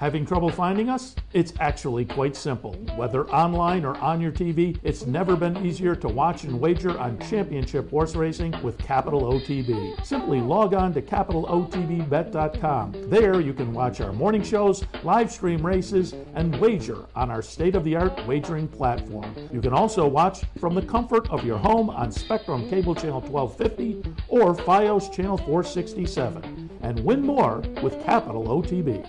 [0.00, 1.14] Having trouble finding us?
[1.32, 2.72] It's actually quite simple.
[2.96, 7.16] Whether online or on your TV, it's never been easier to watch and wager on
[7.20, 10.04] championship horse racing with Capital OTB.
[10.04, 13.08] Simply log on to capitalotbbet.com.
[13.08, 17.76] There you can watch our morning shows, live stream races, and wager on our state
[17.76, 19.32] of the art wagering platform.
[19.52, 24.12] You can also watch from the comfort of your home on Spectrum Cable Channel 1250
[24.28, 29.06] or Fios Channel 467 and win more with Capital OTB.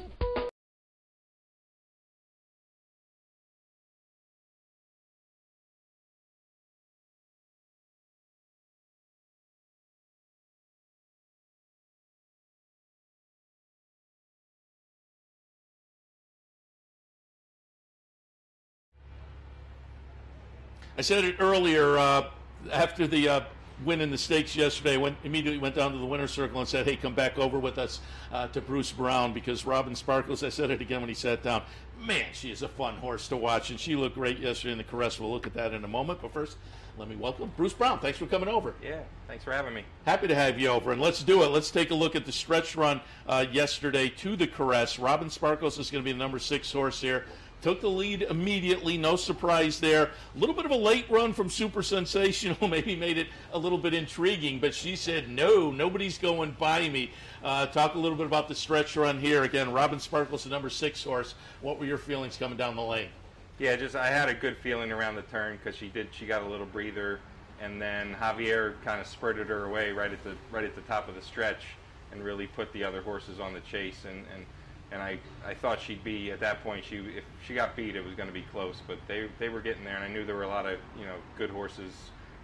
[20.98, 22.30] I said it earlier uh,
[22.72, 23.42] after the uh,
[23.84, 24.96] win in the stakes yesterday.
[24.96, 27.78] Went immediately went down to the winner's circle and said, "Hey, come back over with
[27.78, 28.00] us
[28.32, 31.64] uh, to Bruce Brown because Robin Sparkles." I said it again when he sat down.
[32.00, 34.86] Man, she is a fun horse to watch, and she looked great yesterday in the
[34.86, 35.20] caress.
[35.20, 36.58] We'll look at that in a moment, but first.
[36.98, 38.00] Let me welcome Bruce Brown.
[38.00, 38.74] Thanks for coming over.
[38.82, 39.84] Yeah, thanks for having me.
[40.06, 40.94] Happy to have you over.
[40.94, 41.48] And let's do it.
[41.48, 44.98] Let's take a look at the stretch run uh, yesterday to the caress.
[44.98, 47.26] Robin Sparkles is going to be the number six horse here
[47.66, 48.96] took the lead immediately.
[48.96, 50.12] No surprise there.
[50.36, 53.80] A little bit of a late run from Super Sensational maybe made it a little
[53.80, 57.10] bit intriguing, but she said, no, nobody's going by me.
[57.44, 59.46] Uh, talk a little bit about the stretch run here.
[59.46, 61.34] Again, Robin Sparkles, the number six horse.
[61.62, 63.10] What were your feelings coming down the lane?
[63.58, 66.10] Yeah, just I had a good feeling around the turn because she did.
[66.12, 67.20] She got a little breather,
[67.60, 71.10] and then Javier kind of spurted her away right at the right at the top
[71.10, 71.64] of the stretch,
[72.12, 74.06] and really put the other horses on the chase.
[74.08, 74.46] And, and
[74.92, 76.86] and I, I thought she'd be at that point.
[76.86, 78.82] She if she got beat, it was going to be close.
[78.88, 81.06] But they they were getting there, and I knew there were a lot of you
[81.06, 81.94] know good horses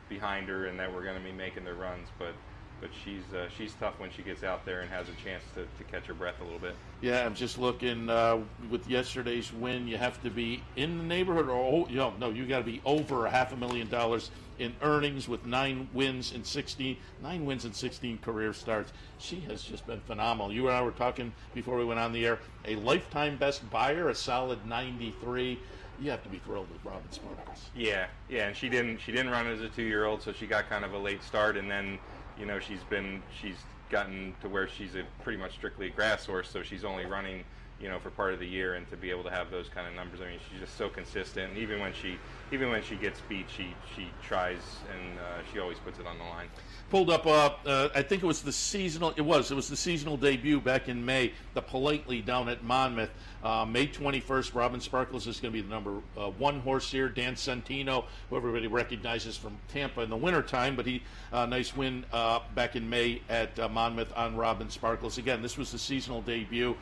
[0.09, 2.07] behind her, and that were going to be making their runs.
[2.17, 2.33] But
[2.81, 5.61] but she's uh, she's tough when she gets out there and has a chance to,
[5.61, 6.75] to catch her breath a little bit.
[6.99, 8.39] Yeah, I'm just looking uh,
[8.69, 9.87] with yesterday's win.
[9.87, 12.81] You have to be in the neighborhood, or you know, no, you got to be
[12.83, 14.31] over a half a million dollars
[14.61, 18.93] in earnings with nine wins in 16, nine wins in 16 career starts.
[19.17, 20.53] She has just been phenomenal.
[20.53, 22.39] You and I were talking before we went on the air.
[22.65, 25.59] A lifetime best Beyer, a solid 93
[25.99, 27.69] you have to be thrilled with Robin Sparkles.
[27.75, 30.47] Yeah, yeah, and she didn't she didn't run as a two year old, so she
[30.47, 31.99] got kind of a late start, and then
[32.39, 33.57] you know she's been she's
[33.91, 37.43] gotten to where she's a pretty much strictly a grass horse, so she's only running
[37.81, 39.87] you know, for part of the year, and to be able to have those kind
[39.87, 40.21] of numbers.
[40.21, 41.57] I mean, she's just so consistent.
[41.57, 42.17] Even when she,
[42.51, 44.59] even when she gets beat, she she tries
[44.93, 46.47] and uh, she always puts it on the line.
[46.89, 49.13] Pulled up, uh, uh, I think it was the seasonal.
[49.15, 49.49] It was.
[49.49, 51.33] It was the seasonal debut back in May.
[51.53, 53.11] The Politely down at Monmouth,
[53.43, 54.53] uh, May 21st.
[54.53, 57.07] Robin Sparkles is going to be the number uh, one horse here.
[57.09, 61.01] Dan Centeno, who everybody recognizes from Tampa in the wintertime, but he
[61.31, 62.05] uh, nice win
[62.53, 65.17] back in May at Monmouth on Robin Sparkles.
[65.17, 66.75] Again, this was the seasonal debut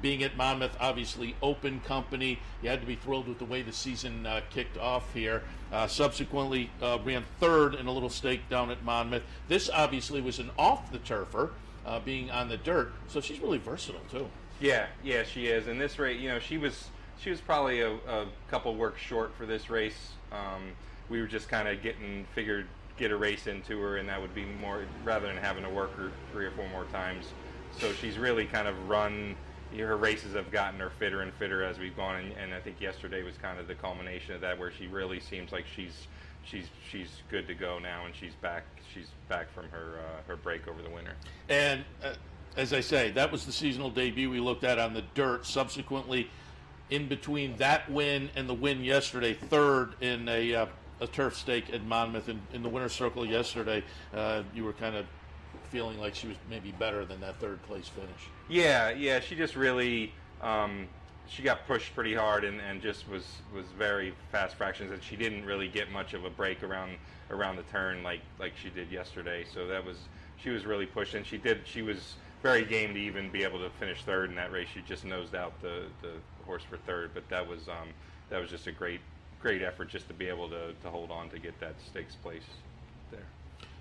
[0.00, 2.38] being at Monmouth, obviously open company.
[2.62, 5.42] You had to be thrilled with the way the season uh, kicked off here.
[5.72, 9.22] Uh, subsequently, uh, ran third in a little stake down at Monmouth.
[9.48, 11.50] This obviously was an off the turfer,
[11.84, 14.28] uh, being on the dirt, so she's really versatile too.
[14.60, 15.66] Yeah, yeah, she is.
[15.66, 16.88] And this race, you know, she was
[17.18, 20.12] she was probably a, a couple works short for this race.
[20.32, 20.72] Um,
[21.08, 22.66] we were just kind of getting figured
[22.98, 25.96] get a race into her, and that would be more rather than having to work
[25.96, 27.26] her three or four more times.
[27.78, 29.36] So she's really kind of run
[29.76, 32.80] her races have gotten her fitter and fitter as we've gone, and, and I think
[32.80, 36.06] yesterday was kind of the culmination of that, where she really seems like she's
[36.44, 40.36] she's she's good to go now, and she's back she's back from her uh, her
[40.36, 41.12] break over the winter.
[41.48, 42.14] And uh,
[42.56, 45.46] as I say, that was the seasonal debut we looked at on the dirt.
[45.46, 46.30] Subsequently,
[46.90, 50.66] in between that win and the win yesterday, third in a uh,
[51.00, 54.96] a turf stake at Monmouth in, in the winner's circle yesterday, uh, you were kind
[54.96, 55.06] of
[55.70, 58.28] feeling like she was maybe better than that third place finish.
[58.48, 60.12] Yeah, yeah, she just really
[60.42, 60.88] um,
[61.28, 65.16] she got pushed pretty hard and, and just was was very fast fractions and she
[65.16, 66.96] didn't really get much of a break around
[67.30, 69.44] around the turn like like she did yesterday.
[69.52, 69.96] So that was
[70.36, 73.58] she was really pushed and she did she was very game to even be able
[73.58, 74.68] to finish third in that race.
[74.72, 76.12] She just nosed out the, the
[76.46, 77.88] horse for third, but that was um,
[78.30, 79.00] that was just a great
[79.40, 82.42] great effort just to be able to, to hold on to get that stakes place.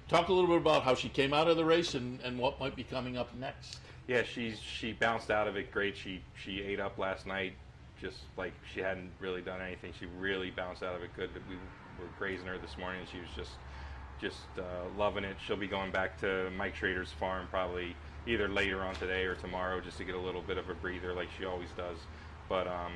[0.07, 2.59] Talk a little bit about how she came out of the race and, and what
[2.59, 3.79] might be coming up next.
[4.07, 5.97] Yeah, she's she bounced out of it great.
[5.97, 7.53] She she ate up last night,
[7.99, 9.91] just like she hadn't really done anything.
[9.99, 11.29] She really bounced out of it good.
[11.49, 11.55] We
[11.99, 13.51] were grazing her this morning, she was just
[14.19, 14.63] just uh,
[14.97, 15.35] loving it.
[15.45, 17.95] She'll be going back to Mike Schrader's farm probably
[18.25, 21.13] either later on today or tomorrow, just to get a little bit of a breather,
[21.13, 21.97] like she always does.
[22.49, 22.93] But um,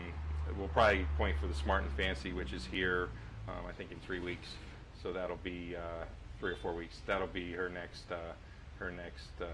[0.58, 3.10] we'll probably point for the Smart and Fancy, which is here,
[3.48, 4.48] um, I think in three weeks.
[5.02, 6.06] So that'll be uh,
[6.42, 7.00] three or four weeks.
[7.06, 8.12] That'll be her next.
[8.12, 8.34] Uh,
[8.82, 9.46] her next, uh,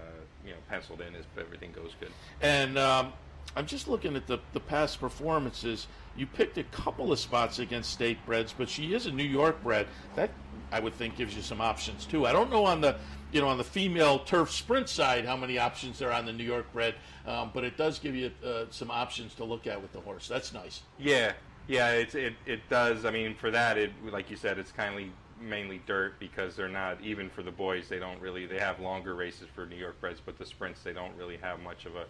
[0.44, 2.10] you know, penciled in if everything goes good.
[2.40, 3.12] And um,
[3.54, 5.86] I'm just looking at the, the past performances.
[6.16, 9.62] You picked a couple of spots against state breds, but she is a New York
[9.62, 9.86] bred.
[10.16, 10.30] That
[10.72, 12.26] I would think gives you some options too.
[12.26, 12.96] I don't know on the
[13.30, 16.32] you know on the female turf sprint side how many options there are on the
[16.32, 16.94] New York bred,
[17.26, 20.26] um, but it does give you uh, some options to look at with the horse.
[20.26, 20.82] That's nice.
[20.98, 21.32] Yeah,
[21.68, 23.04] yeah, it it it does.
[23.04, 27.00] I mean, for that, it like you said, it's kindly mainly dirt because they're not
[27.02, 27.88] even for the boys.
[27.88, 30.92] They don't really they have longer races for New York breds, but the sprints they
[30.92, 32.04] don't really have much of a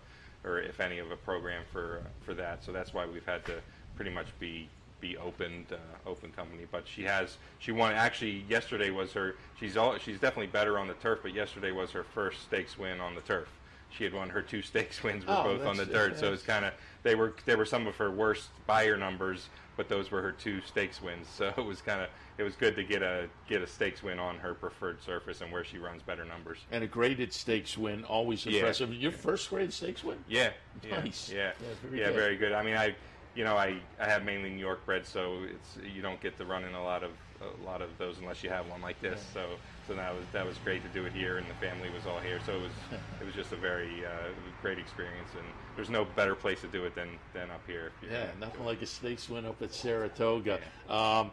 [0.45, 2.65] or if any of a program for uh, for that.
[2.65, 3.61] So that's why we've had to
[3.97, 4.69] pretty much be
[5.01, 6.67] be opened uh, open company.
[6.71, 10.89] But she has she won actually yesterday was her she's all she's definitely better on
[10.89, 13.49] the turf, but yesterday was her first stakes win on the turf.
[13.91, 16.43] She had won her two stakes wins were Oh, both on the dirt, so it's
[16.43, 16.73] kind of
[17.03, 19.49] they were they were some of her worst Beyer numbers,
[19.79, 21.27] but those were her two stakes wins.
[21.39, 24.19] So it was kind of it was good to get a get a stakes win
[24.19, 26.59] on her preferred surface and where she runs better numbers.
[26.73, 28.55] And a graded stakes win, always Yeah.
[28.57, 28.93] impressive.
[28.93, 30.19] Your first grade stakes win?
[30.29, 30.51] Yeah,
[30.87, 31.31] yeah, Nice.
[31.33, 32.15] yeah, Yeah, very yeah, good.
[32.15, 32.53] very good.
[32.53, 32.95] I mean, I,
[33.37, 36.45] you know, I, I have mainly New York bred, so it's you don't get to
[36.45, 39.25] run in a lot of a lot of those unless you have one like this.
[39.33, 39.47] So
[39.87, 42.21] so that was that was great to do it here, and the family was all
[42.21, 42.41] here.
[42.45, 42.73] So it was
[43.21, 44.31] it was just a very uh,
[44.63, 45.45] great experience, and
[45.77, 47.93] there's no better place to do it than than up here.
[48.11, 50.61] Yeah, nothing like a stakes win up at Saratoga.
[50.89, 51.31] Um,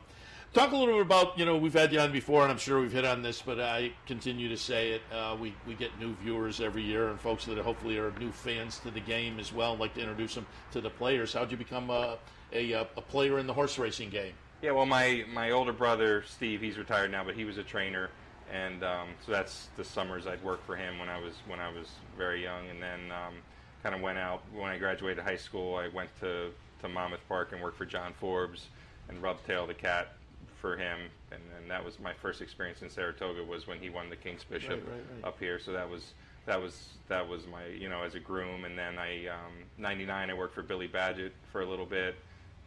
[0.55, 2.79] talk a little bit about, you know, we've had you on before, and I'm sure
[2.79, 5.01] we've hit on this, but I continue to say it.
[5.11, 8.79] Uh, we, we get new viewers every year and folks that hopefully are new fans
[8.79, 11.33] to the game as well, like to introduce them to the players.
[11.33, 12.17] How'd you become a,
[12.53, 14.33] a, a player in the horse racing game?
[14.65, 18.09] Yeah, well, my my older brother Steve, he's retired now, but he was a trainer,
[18.51, 21.69] and um, so that's the summers I'd work for him when I was when I
[21.69, 21.87] was
[22.17, 23.35] very young, and then um,
[23.83, 25.75] kind of went out when I graduated high school.
[25.75, 26.49] I went to
[26.81, 28.69] to Monmouth Park and worked for John Forbes
[29.07, 30.13] and rubbed tail the cat
[30.59, 30.97] for him,
[31.31, 34.43] and then that was my first experience in Saratoga was when he won the King's
[34.43, 35.27] Bishop Right, right, right.
[35.27, 35.59] up here.
[35.59, 36.15] So that was
[36.47, 40.31] that was that was my you know as a groom, and then I um, '99
[40.31, 42.15] I worked for Billy Badgett for a little bit,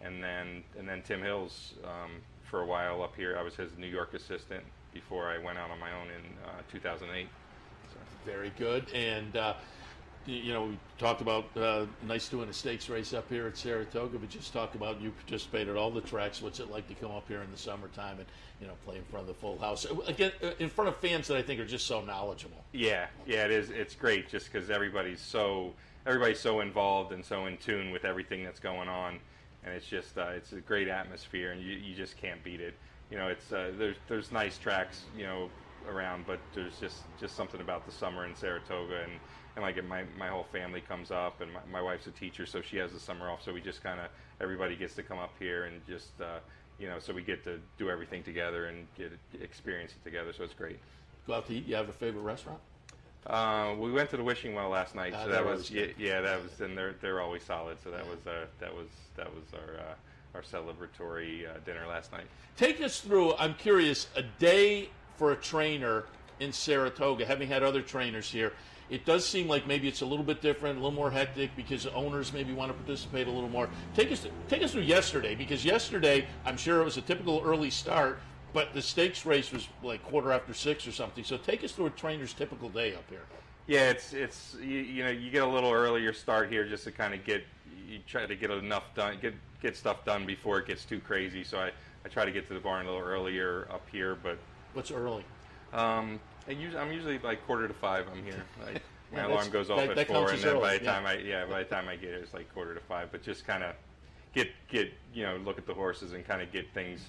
[0.03, 2.13] and then and then Tim Hills um,
[2.45, 3.37] for a while up here.
[3.39, 6.63] I was his New York assistant before I went out on my own in uh,
[6.73, 7.29] 2008.
[8.25, 8.91] Very good.
[8.93, 9.55] And uh,
[10.27, 14.19] you know, we talked about uh, nice doing a stakes race up here at Saratoga,
[14.19, 16.43] but just talk about you participate at all the tracks.
[16.43, 18.27] What's it like to come up here in the summertime and
[18.61, 21.29] you know play in front of the full house again uh, in front of fans
[21.29, 22.63] that I think are just so knowledgeable.
[22.73, 23.71] Yeah, yeah, it is.
[23.71, 25.73] It's great just because everybody's so
[26.07, 29.21] everybody's so involved and so in tune with everything that's going on,
[29.65, 32.75] and it's just uh, it's a great atmosphere, and you, you just can't beat it.
[33.11, 35.49] You know, it's uh, there's there's nice tracks, you know,
[35.89, 39.13] around, but there's just just something about the summer in Saratoga, and
[39.57, 42.61] and like my my whole family comes up, and my, my wife's a teacher, so
[42.61, 44.09] she has the summer off, so we just kind of
[44.41, 46.21] everybody gets to come up here and just.
[46.21, 46.39] Uh,
[46.79, 49.11] you know, so we get to do everything together and get
[49.43, 50.33] experience it together.
[50.33, 50.79] So it's great.
[51.27, 51.67] Go out to eat.
[51.67, 52.61] You have a favorite restaurant?
[53.27, 56.21] Uh, we went to the Wishing Well last night, Ah, so that was yeah, yeah,
[56.21, 57.77] that was and they're they're always solid.
[57.85, 59.95] So that was uh, that was that was our uh,
[60.35, 62.27] our celebratory uh, dinner last night.
[62.57, 63.35] Take us through.
[63.37, 64.07] I'm curious.
[64.17, 66.05] A day for a trainer
[66.41, 68.53] in Saratoga, having had other trainers here,
[68.89, 71.87] it does seem like maybe it's a little bit different, a little more hectic because
[71.89, 73.69] owners maybe want to participate a little more.
[73.95, 77.69] Take us take us through yesterday because yesterday I'm sure it was a typical early
[77.71, 78.21] start,
[78.59, 81.23] but the stakes race was like quarter after six or something.
[81.23, 83.23] So take us through a trainer's typical day up here.
[83.69, 86.91] Yeah, it's it's you, you know you get a little earlier start here just to
[86.91, 87.45] kind of get
[87.89, 91.45] you try to get enough done get get stuff done before it gets too crazy.
[91.45, 91.71] So I,
[92.05, 94.39] I try to get to the barn a little earlier up here, but
[94.75, 95.25] what's early?
[95.73, 98.07] Um, I usually, I'm usually like quarter to five.
[98.13, 98.43] I'm here.
[99.13, 100.93] My Yeah, alarm goes off that- at that four, and then early, by the yeah.
[100.93, 103.13] time I yeah by the time I get here, it's like quarter to five.
[103.13, 103.77] But just kind of
[104.35, 107.01] get get you know look at the horses and kind of get things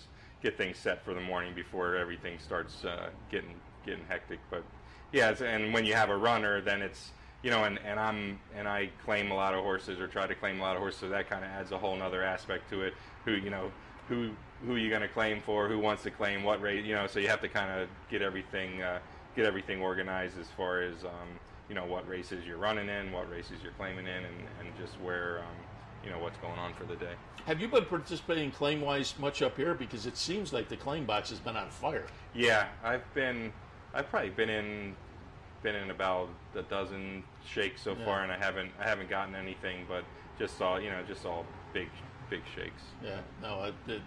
[0.42, 4.40] get things set for the morning before everything starts uh, getting getting hectic.
[4.50, 4.64] But
[5.12, 7.12] yeah, and when you have a runner, then it's
[7.44, 10.36] you know, and, and I'm and I claim a lot of horses or try to
[10.36, 12.82] claim a lot of horses, so that kind of adds a whole nother aspect to
[12.82, 12.94] it.
[13.26, 13.72] Who you know,
[14.08, 14.32] who
[14.66, 15.68] who you going to claim for?
[15.68, 16.86] Who wants to claim what race?
[16.86, 19.00] You know, so you have to kind of get everything uh,
[19.36, 23.30] get everything organized as far as um, you know what races you're running in, what
[23.30, 25.56] races you're claiming in, and, and just where um,
[26.04, 27.14] you know what's going on for the day.
[27.45, 29.74] Have you been participating claim wise much up here?
[29.74, 32.06] Because it seems like the claim box has been on fire.
[32.34, 33.52] Yeah, I've been,
[33.93, 34.95] I've probably been in,
[35.64, 38.06] been in about a dozen shakes so Yeah.
[38.06, 40.04] far, and I haven't, I haven't gotten anything, but
[40.38, 41.89] just saw you know, just all big,
[42.30, 42.82] big shakes.
[43.04, 44.02] Yeah, no, I did.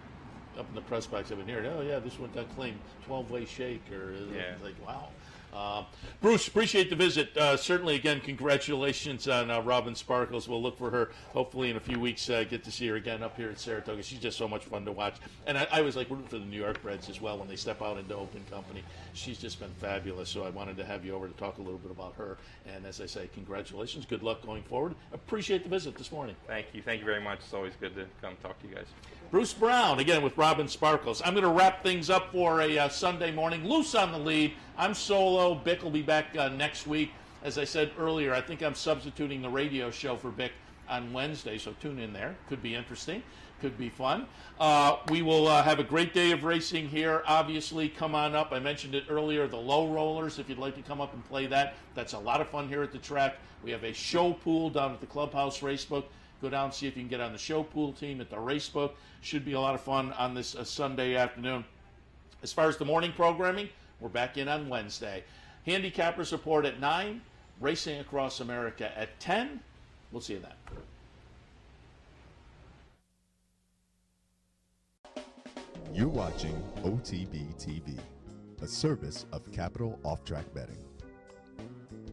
[0.59, 3.31] Up in the press box, I've been hearing, oh yeah, this one got claimed 12
[3.31, 4.55] way shake, or uh, Yeah.
[4.63, 5.09] like, wow.
[5.53, 5.85] Uh,
[6.21, 7.37] Bruce, appreciate the visit.
[7.37, 10.49] Uh, certainly, again, congratulations on uh, Robin Sparkles.
[10.49, 12.29] We'll look for her hopefully in a few weeks.
[12.31, 14.03] Uh, get to see her again up here at Saratoga.
[14.03, 15.17] She's just so much fun to watch.
[15.47, 17.57] And I, I was like rooting for the New York breds as well when they
[17.57, 18.83] step out into open company.
[19.13, 20.31] She's just been fabulous.
[20.31, 22.39] So I wanted to have you over to talk a little bit about her.
[22.75, 24.07] And as I say, congratulations.
[24.07, 24.95] Good luck going forward.
[25.13, 26.37] Appreciate the visit this morning.
[26.47, 27.41] Thank you, thank you very much.
[27.41, 28.87] It's always good to come talk to you guys.
[29.33, 31.23] Bruce Brown, again with Robin Sparkles.
[31.25, 33.67] I'm going to wrap things up for a uh, Sunday morning.
[33.67, 34.53] Loose on the lead.
[34.77, 35.55] I'm solo.
[35.55, 37.13] Byk will be back uh, next week.
[37.43, 40.51] As I said earlier, I think I'm substituting the radio show for Byk
[40.87, 42.37] on Wednesday, so tune in there.
[42.51, 43.23] Could be interesting.
[43.63, 44.27] Could be fun.
[44.61, 47.23] Uh, we will uh, have a great day of racing here.
[47.27, 48.53] Obviously, come on up.
[48.53, 50.39] I mentioned it earlier, the low rollers.
[50.39, 52.83] If you'd like to come up and play that, that's a lot of fun here
[52.83, 53.37] at the track.
[53.65, 56.05] We have a show pool down at the Clubhouse Racebook.
[56.43, 58.35] Go down and see if you can get on the show pool team at the
[58.37, 58.91] Racebook.
[59.21, 61.65] Should be a lot of fun on this uh, Sunday afternoon.
[62.43, 63.69] As far as the morning programming,
[64.01, 65.23] we're back in on Wednesday.
[65.69, 67.21] Handicappers report at 9,
[67.61, 69.61] Racing Across America at 10.
[70.11, 70.51] We'll see you then.
[75.95, 77.97] You're watching OTB TV,
[78.61, 80.92] a service of Capital Off Track Betting.